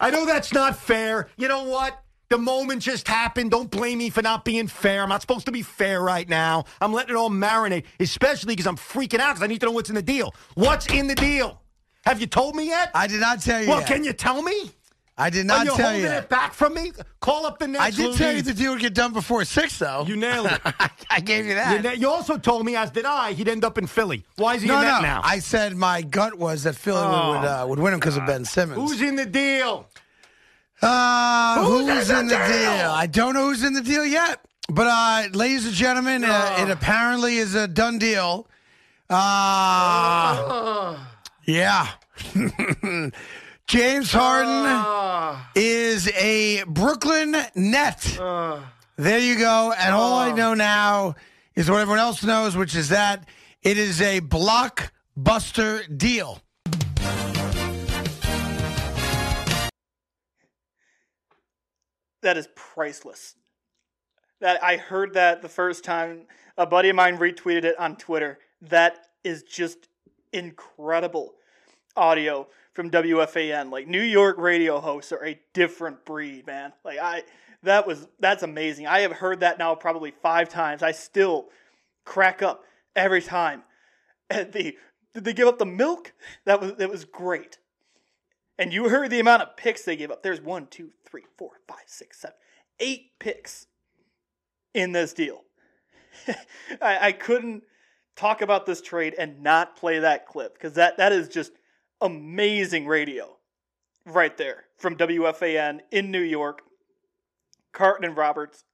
[0.00, 1.28] I know that's not fair.
[1.36, 2.02] You know what?
[2.30, 3.50] The moment just happened.
[3.50, 5.02] Don't blame me for not being fair.
[5.02, 6.64] I'm not supposed to be fair right now.
[6.80, 9.72] I'm letting it all marinate, especially because I'm freaking out because I need to know
[9.72, 10.34] what's in the deal.
[10.54, 11.60] What's in the deal?
[12.06, 12.90] Have you told me yet?
[12.94, 13.68] I did not tell you.
[13.68, 13.88] well, yet.
[13.88, 14.70] can you tell me?
[15.20, 16.08] I did not you tell holding you.
[16.08, 16.92] it back from me?
[17.20, 17.84] Call up the next.
[17.84, 20.04] I did tell you the deal would get done before six, though.
[20.06, 20.60] You nailed it.
[21.10, 21.82] I gave you You, that.
[21.82, 24.24] na- you also told me, as did I, he'd end up in Philly.
[24.36, 25.08] Why is he no, in that no.
[25.08, 25.20] now?
[25.24, 28.26] I said my gut was that Philly Oh, would uh, would win him because of
[28.26, 28.78] Ben Simmons.
[28.80, 29.88] Who's in the deal?
[30.80, 32.76] Uh, Who's who's, in in the the deal?
[32.76, 32.90] deal?
[32.90, 34.38] I don't know who's in the deal yet.
[34.70, 38.46] But, uh, ladies and gentlemen, uh, it apparently is a done deal.
[39.08, 40.96] Uh,
[41.46, 41.88] yeah.
[43.68, 45.50] James Harden ah.
[45.54, 48.16] is a Brooklyn Net.
[48.18, 48.72] Ah.
[48.96, 49.74] there you go.
[49.78, 50.34] And all I ah.
[50.34, 51.14] know now
[51.54, 53.28] is what everyone else knows, which is that
[53.62, 56.40] it is a blockbuster deal.
[62.22, 63.34] That is priceless.
[64.40, 66.22] That I heard that the first time
[66.56, 68.38] a buddy of mine retweeted it on Twitter.
[68.62, 69.90] That is just
[70.32, 71.34] incredible
[71.98, 72.46] audio
[72.78, 73.72] from WFAN.
[73.72, 76.72] Like New York radio hosts are a different breed, man.
[76.84, 77.24] Like I
[77.64, 78.86] that was that's amazing.
[78.86, 80.84] I have heard that now probably 5 times.
[80.84, 81.48] I still
[82.04, 82.62] crack up
[82.94, 83.64] every time.
[84.30, 84.76] And the
[85.12, 86.12] did they give up the milk?
[86.44, 87.58] That was that was great.
[88.60, 90.22] And you heard the amount of picks they gave up.
[90.22, 92.36] There's one, two, three, four, five, six, seven,
[92.78, 93.66] eight picks
[94.72, 95.42] in this deal.
[96.80, 97.64] I, I couldn't
[98.14, 101.52] talk about this trade and not play that clip because that, that is just
[102.00, 103.36] amazing radio
[104.04, 106.62] right there from WFAN in New York.
[107.72, 108.64] Carton and Roberts.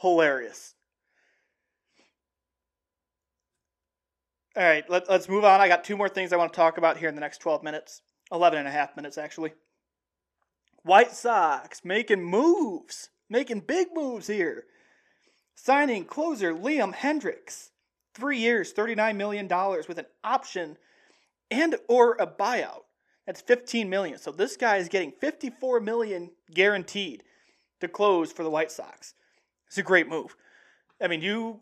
[0.00, 0.74] Hilarious.
[4.56, 5.60] All right, let, let's move on.
[5.60, 7.62] I got two more things I want to talk about here in the next 12
[7.62, 8.02] minutes.
[8.32, 9.52] 11 and a half minutes, actually.
[10.82, 14.64] White Sox making moves, making big moves here.
[15.56, 17.70] Signing closer Liam Hendriks,
[18.14, 19.48] three years, $39 million
[19.88, 20.76] with an option
[21.50, 22.82] and or a buyout.
[23.26, 24.18] That's 15 million.
[24.18, 27.22] So this guy is getting 54 million guaranteed
[27.80, 29.14] to close for the White Sox.
[29.66, 30.36] It's a great move.
[31.02, 31.60] I mean, you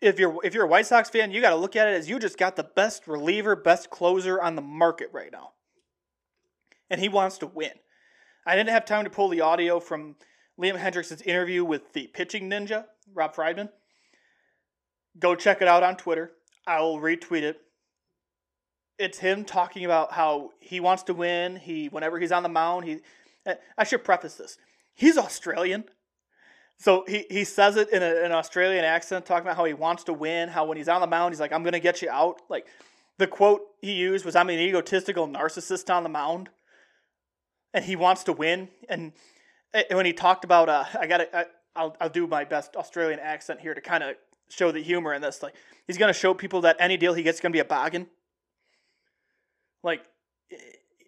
[0.00, 2.08] if you're if you're a White Sox fan, you got to look at it as
[2.08, 5.52] you just got the best reliever, best closer on the market right now.
[6.90, 7.72] And he wants to win.
[8.46, 10.16] I didn't have time to pull the audio from
[10.60, 13.68] Liam Hendriks' interview with the pitching ninja, Rob Friedman.
[15.18, 16.32] Go check it out on Twitter.
[16.66, 17.60] I will retweet it.
[18.98, 21.56] It's him talking about how he wants to win.
[21.56, 22.98] He whenever he's on the mound, he
[23.76, 24.58] I should preface this.
[24.94, 25.84] He's Australian.
[26.78, 30.04] So he, he says it in a, an Australian accent, talking about how he wants
[30.04, 32.10] to win, how when he's on the mound, he's like, I'm going to get you
[32.10, 32.40] out.
[32.48, 32.66] Like,
[33.18, 36.50] the quote he used was, I'm an egotistical narcissist on the mound.
[37.74, 38.68] And he wants to win.
[38.88, 39.12] And
[39.74, 43.18] eh, when he talked about, uh, I got to, I'll, I'll do my best Australian
[43.18, 44.14] accent here to kind of
[44.48, 45.42] show the humor in this.
[45.42, 45.54] Like,
[45.88, 47.64] he's going to show people that any deal he gets is going to be a
[47.64, 48.06] bargain.
[49.82, 50.04] Like,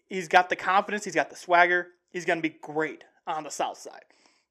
[0.09, 3.51] he's got the confidence, he's got the swagger, he's going to be great on the
[3.51, 4.05] south side.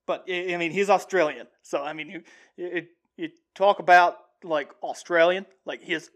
[0.05, 2.23] But I mean, he's Australian, so I mean, you
[2.57, 6.09] you, you talk about like Australian, like his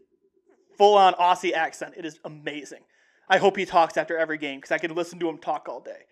[0.78, 1.94] full on Aussie accent.
[1.96, 2.82] It is amazing.
[3.30, 5.80] I hope he talks after every game because I can listen to him talk all
[5.80, 6.06] day.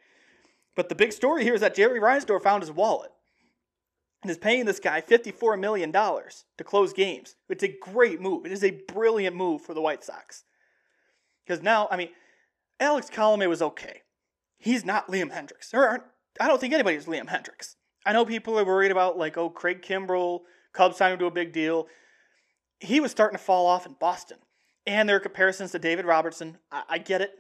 [0.76, 3.12] But the big story here is that Jerry Reinsdorf found his wallet
[4.22, 7.36] and is paying this guy $54 million to close games.
[7.50, 8.46] It's a great move.
[8.46, 10.44] It is a brilliant move for the White Sox.
[11.46, 12.10] Because now, I mean,
[12.80, 14.02] Alex Colomé was okay.
[14.58, 15.70] He's not Liam Hendriks.
[15.72, 16.04] There aren't,
[16.40, 17.76] I don't think anybody's Liam Hendriks.
[18.06, 20.42] I know people are worried about, like, oh, Craig Kimbrel,
[20.74, 21.88] Cubs signed him to a big deal.
[22.80, 24.38] He was starting to fall off in Boston.
[24.88, 26.58] And there are comparisons to David Robertson.
[26.72, 27.32] I, I get it.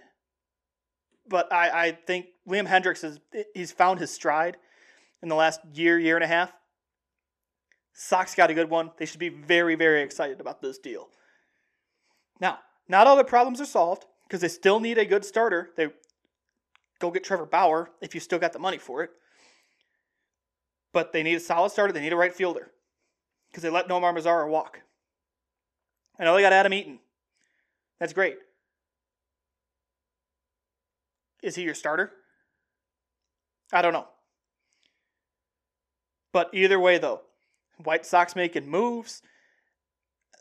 [1.27, 3.19] But I, I think Liam Hendriks is
[3.53, 4.57] he's found his stride
[5.23, 6.51] in the last year, year and a half.
[7.93, 8.91] Sox got a good one.
[8.97, 11.09] They should be very, very excited about this deal.
[12.39, 12.59] Now,
[12.91, 15.69] not all the problems are solved because they still need a good starter.
[15.77, 15.87] They
[16.99, 19.11] go get Trevor Bauer if you still got the money for it.
[20.93, 21.93] But they need a solid starter.
[21.93, 22.69] They need a right fielder
[23.49, 24.81] because they let Nomar Mazara walk.
[26.19, 26.99] I know they got Adam Eaton.
[27.99, 28.37] That's great.
[31.41, 32.11] Is he your starter?
[33.71, 34.07] I don't know.
[36.33, 37.21] But either way, though,
[37.83, 39.21] White Sox making moves.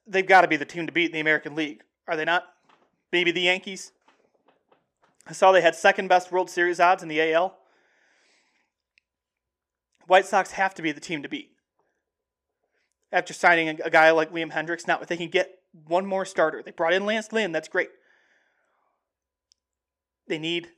[0.06, 2.44] They've got to be the team to beat in the American League, are they not?
[3.12, 3.92] Maybe the Yankees.
[5.28, 7.56] I saw they had second best World Series odds in the AL.
[10.08, 11.52] White Sox have to be the team to beat.
[13.12, 16.62] After signing a guy like Liam Hendriks, now if they can get one more starter,
[16.64, 17.90] they brought in Lance Lynn, that's great.
[20.26, 20.68] They need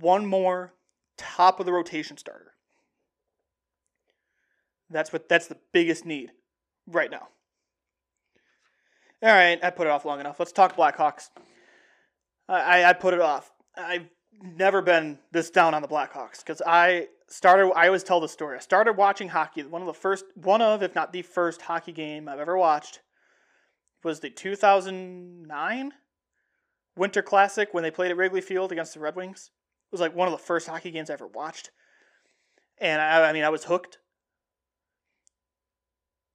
[0.00, 0.72] one more
[1.18, 2.52] top of the rotation starter.
[4.88, 6.32] That's what that's the biggest need
[6.86, 7.28] right now.
[9.24, 10.38] All right, I put it off long enough.
[10.38, 11.30] Let's talk Blackhawks.
[12.46, 13.50] I, I put it off.
[13.74, 14.04] I've
[14.42, 17.72] never been this down on the Blackhawks because I started.
[17.74, 18.58] I always tell the story.
[18.58, 19.62] I started watching hockey.
[19.62, 23.00] One of the first, one of, if not the first, hockey game I've ever watched
[24.02, 25.92] was the 2009
[26.94, 29.50] Winter Classic when they played at Wrigley Field against the Red Wings.
[29.90, 31.70] It was like one of the first hockey games I ever watched,
[32.76, 33.96] and I, I mean I was hooked.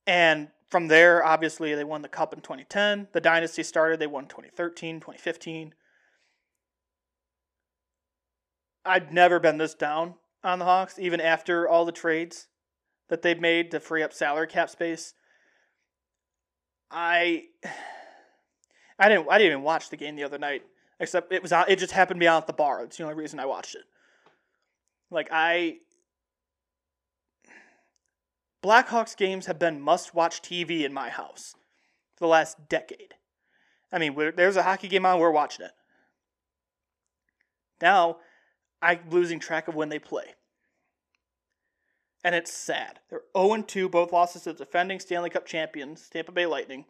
[0.07, 3.07] And from there, obviously, they won the Cup in 2010.
[3.11, 3.99] The dynasty started.
[3.99, 5.73] They won 2013, 2015.
[8.85, 12.47] I'd never been this down on the Hawks, even after all the trades
[13.09, 15.13] that they've made to free up salary cap space.
[16.91, 17.45] I
[18.99, 20.63] I didn't I didn't even watch the game the other night,
[20.99, 22.81] except it was it just happened to be on at the bar.
[22.81, 23.83] That's the only reason I watched it.
[25.09, 25.77] Like I
[28.63, 31.55] Blackhawks games have been must watch TV in my house
[32.15, 33.15] for the last decade.
[33.91, 35.71] I mean, there's a hockey game on, we're watching it.
[37.81, 38.17] Now,
[38.81, 40.35] I'm losing track of when they play.
[42.23, 42.99] And it's sad.
[43.09, 46.85] They're 0 2, both losses to the defending Stanley Cup champions, Tampa Bay Lightning.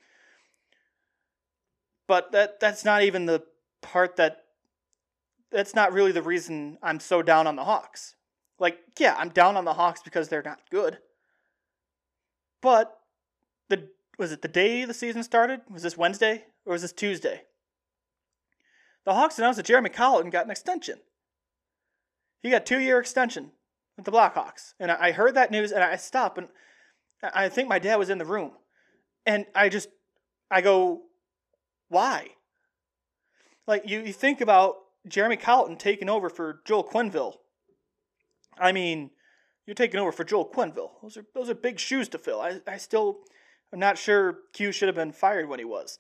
[2.08, 3.44] But that that's not even the
[3.82, 4.46] part that
[5.52, 8.16] that's not really the reason I'm so down on the Hawks.
[8.58, 10.98] Like, yeah, I'm down on the Hawks because they're not good.
[12.62, 13.00] But
[13.70, 15.62] the was it the day the season started?
[15.70, 17.44] Was this Wednesday or was this Tuesday?
[19.06, 21.00] The Hawks announced that Jeremy Colliton got an extension.
[22.42, 23.52] He got two year extension
[23.96, 26.48] with the Blackhawks, and I heard that news and I stopped and
[27.22, 28.52] I think my dad was in the room,
[29.26, 29.90] and I just
[30.50, 31.02] I go,
[31.90, 32.30] why?
[33.68, 34.76] Like you, you think about
[35.08, 37.36] Jeremy Colliton taking over for Joel Quenneville.
[38.58, 39.12] I mean,
[39.70, 40.90] you're taking over for Joel Quenneville.
[41.04, 42.42] Those are those are big shoes to fill.
[42.42, 43.20] I, I still
[43.72, 46.00] I'm not sure Q should have been fired when he was.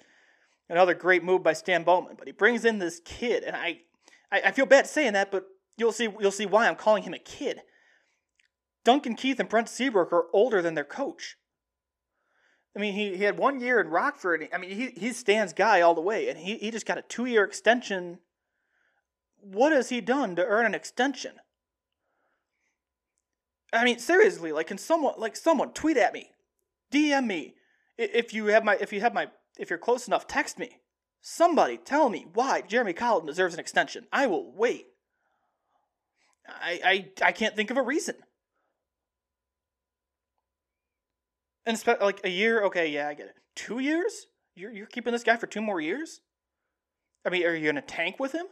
[0.68, 3.82] Another great move by Stan Bowman, but he brings in this kid, and I,
[4.32, 5.46] I, I feel bad saying that, but
[5.78, 7.62] you'll see you'll see why I'm calling him a kid.
[8.84, 11.38] Duncan Keith and Brent Seabrook are older than their coach.
[12.76, 14.48] I mean, he, he had one year in Rockford.
[14.52, 17.04] I mean, he, he's Stan's guy all the way, and he, he just got a
[17.04, 18.18] two year extension.
[19.40, 21.34] What has he done to earn an extension?
[23.72, 26.32] I mean, seriously, like, can someone, like, someone tweet at me,
[26.92, 27.56] DM me,
[27.98, 30.80] if you have my, if you have my, if you're close enough, text me.
[31.22, 34.06] Somebody tell me why Jeremy Colliton deserves an extension.
[34.12, 34.86] I will wait.
[36.48, 36.80] I,
[37.22, 38.16] I, I can't think of a reason.
[41.66, 43.36] And spe- like a year, okay, yeah, I get it.
[43.56, 44.26] Two years?
[44.56, 46.22] You're you're keeping this guy for two more years?
[47.26, 48.46] I mean, are you gonna tank with him?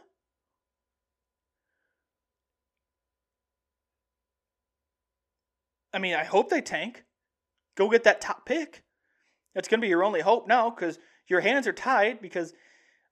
[5.92, 7.04] I mean, I hope they tank.
[7.76, 8.82] Go get that top pick.
[9.54, 12.54] That's going to be your only hope now because your hands are tied because,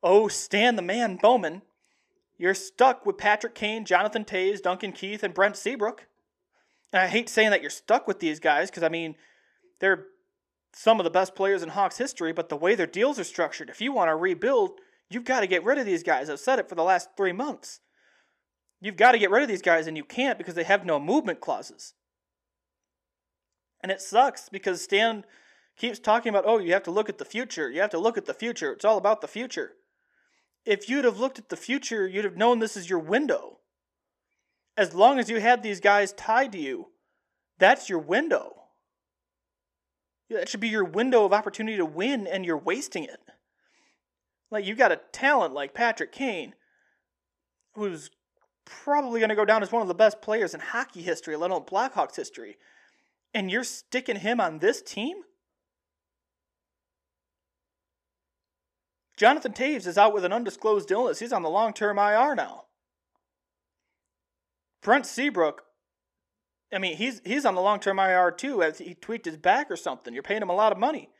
[0.02, 1.62] oh, Stan the man Bowman,
[2.38, 6.06] you're stuck with Patrick Kane, Jonathan Toews, Duncan Keith, and Brent Seabrook.
[6.92, 9.16] And I hate saying that you're stuck with these guys because, I mean,
[9.80, 10.06] they're
[10.72, 13.70] some of the best players in Hawks history, but the way their deals are structured,
[13.70, 16.28] if you want to rebuild, You've got to get rid of these guys.
[16.28, 17.80] I've said it for the last three months.
[18.80, 20.98] You've got to get rid of these guys, and you can't because they have no
[20.98, 21.94] movement clauses.
[23.86, 25.24] And it sucks because Stan
[25.76, 27.70] keeps talking about, oh, you have to look at the future.
[27.70, 28.72] You have to look at the future.
[28.72, 29.74] It's all about the future.
[30.64, 33.60] If you'd have looked at the future, you'd have known this is your window.
[34.76, 36.88] As long as you had these guys tied to you,
[37.60, 38.64] that's your window.
[40.30, 43.20] That should be your window of opportunity to win, and you're wasting it.
[44.50, 46.56] Like, you've got a talent like Patrick Kane,
[47.76, 48.10] who's
[48.64, 51.52] probably going to go down as one of the best players in hockey history, let
[51.52, 52.56] alone Blackhawks history.
[53.36, 55.18] And you're sticking him on this team?
[59.14, 61.18] Jonathan Toews is out with an undisclosed illness.
[61.18, 62.62] He's on the long term IR now.
[64.82, 65.64] Brent Seabrook,
[66.72, 68.62] I mean, he's he's on the long term IR too.
[68.62, 70.14] As he tweaked his back or something.
[70.14, 71.10] You're paying him a lot of money.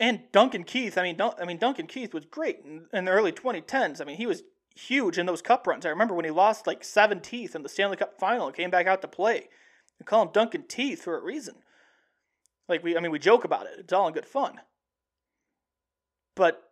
[0.00, 3.10] And Duncan Keith, I mean, Dun- I mean Duncan Keith was great in, in the
[3.10, 4.00] early 2010s.
[4.00, 4.42] I mean, he was
[4.74, 5.84] huge in those cup runs.
[5.84, 8.70] I remember when he lost like seven teeth in the Stanley Cup final and came
[8.70, 9.50] back out to play.
[10.04, 11.56] Call him Duncan Teeth for a reason.
[12.68, 13.74] Like we, I mean, we joke about it.
[13.78, 14.60] It's all in good fun.
[16.34, 16.62] But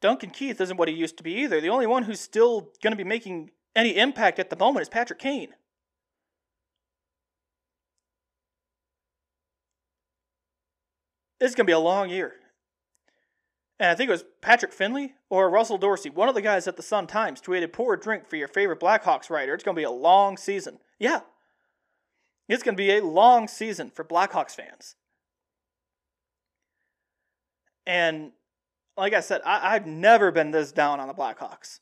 [0.00, 1.60] Duncan Keith isn't what he used to be either.
[1.60, 4.88] The only one who's still going to be making any impact at the moment is
[4.88, 5.54] Patrick Kane.
[11.38, 12.34] This is going to be a long year.
[13.78, 16.76] And I think it was Patrick Finley or Russell Dorsey, one of the guys at
[16.76, 19.52] the Sun Times, tweeted, Pour a drink for your favorite Blackhawks writer.
[19.52, 20.78] It's going to be a long season.
[20.98, 21.20] Yeah.
[22.48, 24.94] It's going to be a long season for Blackhawks fans.
[27.86, 28.32] And
[28.96, 31.80] like I said, I, I've never been this down on the Blackhawks.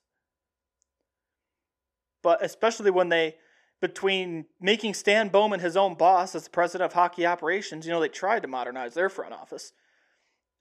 [2.22, 3.36] But especially when they,
[3.80, 8.00] between making Stan Bowman his own boss as the president of hockey operations, you know,
[8.00, 9.72] they tried to modernize their front office.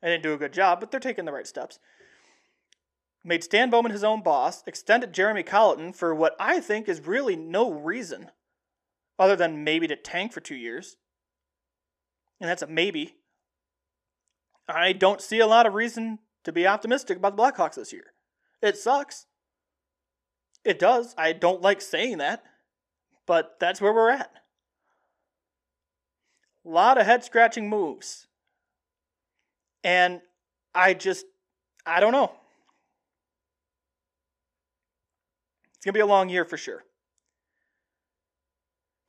[0.02, 1.80] They didn't do a good job, but they're taking the right steps.
[3.24, 7.38] Made Stan Bowman his own boss, extended Jeremy Colliton for what I think is really
[7.38, 8.30] no reason
[9.24, 10.98] other than maybe to tank for two years.
[12.42, 13.16] And that's a maybe.
[14.68, 18.14] I don't see a lot of reason to be optimistic about the Blackhawks this year.
[18.62, 19.28] It sucks.
[20.66, 21.16] It does.
[21.18, 22.44] I don't like saying that,
[23.26, 24.32] but that's where we're at.
[26.66, 28.28] A lot of head scratching moves.
[29.86, 30.20] And
[30.76, 31.26] I just,
[31.86, 32.32] I don't know.
[35.76, 36.84] It's going to be a long year for sure.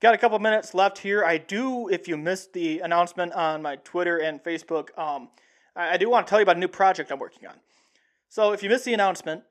[0.05, 1.24] Got a couple minutes left here.
[1.24, 5.30] I do, if you missed the announcement on my Twitter and Facebook, um,
[5.74, 7.55] I, I do want to tell you about a new project I'm working on.
[8.28, 9.44] So if you missed the announcement,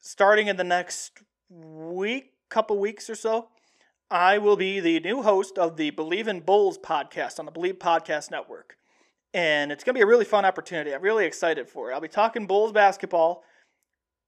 [0.00, 3.50] starting in the next week, couple weeks or so,
[4.10, 7.74] I will be the new host of the Bleav in Bulls podcast on the Bleav
[7.74, 8.76] Podcast Network.
[9.32, 10.92] And it's going to be a really fun opportunity.
[10.92, 11.94] I'm really excited for it.
[11.94, 13.44] I'll be talking Bulls basketball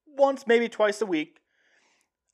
[0.07, 1.41] once, maybe twice a week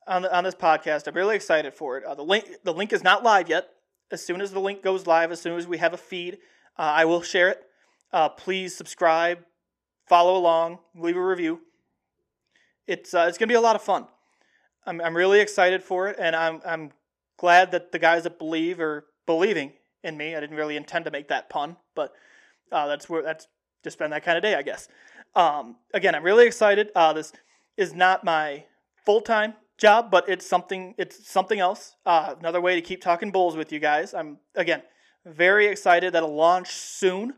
[0.06, 1.06] on, on this podcast.
[1.06, 2.04] I'm really excited for it.
[2.04, 3.68] Uh, the, link, the link is not live yet.
[4.10, 6.38] As soon as the link goes live, as soon as we have a feed,
[6.78, 7.62] uh, I will share it.
[8.12, 9.38] Uh, please subscribe,
[10.08, 11.60] follow along, leave a review.
[12.86, 14.08] It's, uh, it's to be a lot of fun.
[14.84, 16.90] I'm, I'm really excited for it, and I'm, I'm
[17.36, 19.72] glad that the guys that believe are believing
[20.02, 20.34] in me.
[20.34, 22.12] I didn't really intend to make that pun, but
[22.72, 23.46] uh, that's where that's
[23.84, 24.88] just been that kind of day, I guess.
[25.34, 26.90] Um, again, I'm really excited.
[26.94, 27.32] Uh, this
[27.76, 28.64] is not my
[29.04, 30.94] full time job, but it's something.
[30.98, 31.96] It's something else.
[32.06, 34.14] Uh, another way to keep talking bulls with you guys.
[34.14, 34.82] I'm again
[35.24, 37.34] very excited that'll launch soon.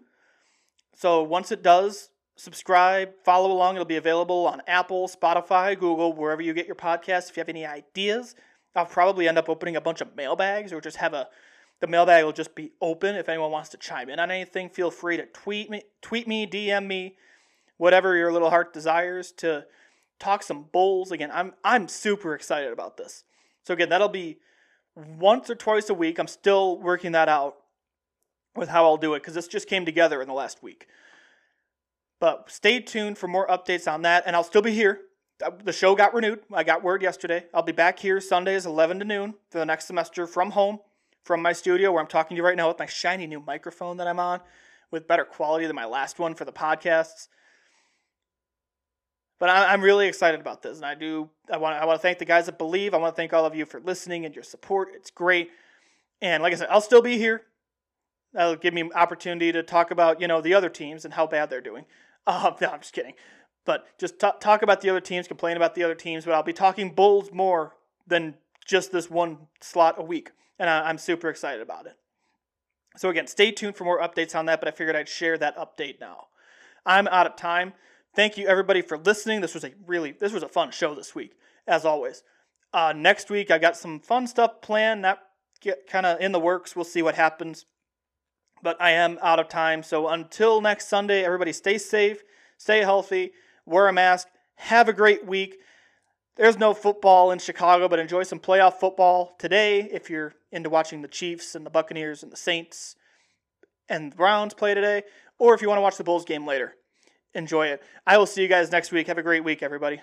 [0.95, 3.77] So once it does, subscribe, follow along.
[3.77, 7.31] It'll be available on Apple, Spotify, Google, wherever you get your podcasts.
[7.31, 8.35] If you have any ideas,
[8.77, 11.29] I'll probably end up opening a bunch of mailbags or just have a
[11.81, 13.17] the mailbag will just be open.
[13.17, 16.47] If anyone wants to chime in on anything, feel free to tweet me, tweet me,
[16.47, 17.17] DM me,
[17.77, 19.67] whatever your little heart desires to
[20.19, 21.11] talk some bulls.
[21.11, 23.25] Again, I'm I'm super excited about this.
[23.65, 24.39] So again, that'll be
[24.95, 26.19] once or twice a week.
[26.19, 27.57] I'm still working that out
[28.55, 30.87] with how I'll do it because this just came together in the last week.
[32.21, 35.01] But stay tuned for more updates on that, and I'll still be here.
[35.45, 36.41] Uh, The show got renewed.
[36.53, 37.47] I got word yesterday.
[37.53, 40.79] I'll be back here Sundays, 11 to noon, for the next semester from home
[41.25, 43.97] from my studio where I'm talking to you right now with my shiny new microphone
[43.99, 44.41] that I'm on
[44.91, 47.29] with better quality than my last one for the podcasts.
[49.43, 51.29] But I, am really excited about this, and I do.
[51.53, 51.75] I want.
[51.75, 52.95] I want to thank the guys that believe.
[52.95, 54.91] I want to thank all of you for listening and your support.
[54.95, 55.51] It's great,
[56.21, 57.43] and like I said, I'll still be here.
[58.33, 61.51] That'll give me opportunity to talk about you know the other teams and how bad
[61.51, 61.87] they're doing.
[62.25, 63.15] Um, no, I'm just kidding.
[63.65, 66.25] But just t- talk about the other teams, complain about the other teams.
[66.25, 67.75] But I'll be talking Bulls more
[68.07, 71.97] than just this one slot a week and I, am super excited about it.
[72.97, 75.57] So again, stay tuned for more updates on that, but I figured I'd share that
[75.57, 76.27] update now.
[76.87, 77.73] I'm out of time.
[78.15, 79.41] Thank you everybody for listening.
[79.41, 81.35] This was a really this was a fun show this week,
[81.67, 82.23] as always.
[82.75, 85.05] Uh, next week I got some fun stuff planned.
[85.05, 85.19] That
[85.63, 86.77] get kind of in the works.
[86.77, 87.65] We'll see what happens.
[88.63, 89.83] But I am out of time.
[89.83, 92.23] So until next Sunday, everybody stay safe,
[92.59, 93.33] stay healthy,
[93.65, 95.59] wear a mask, have a great week.
[96.37, 101.01] There's no football in Chicago, but enjoy some playoff football today if you're into watching
[101.01, 102.95] the Chiefs and the Buccaneers and the Saints
[103.89, 105.03] and the Browns play today,
[105.39, 106.75] or if you want to watch the Bulls game later.
[107.35, 107.83] Enjoy it.
[108.07, 109.07] I will see you guys next week.
[109.07, 110.03] Have a great week, everybody.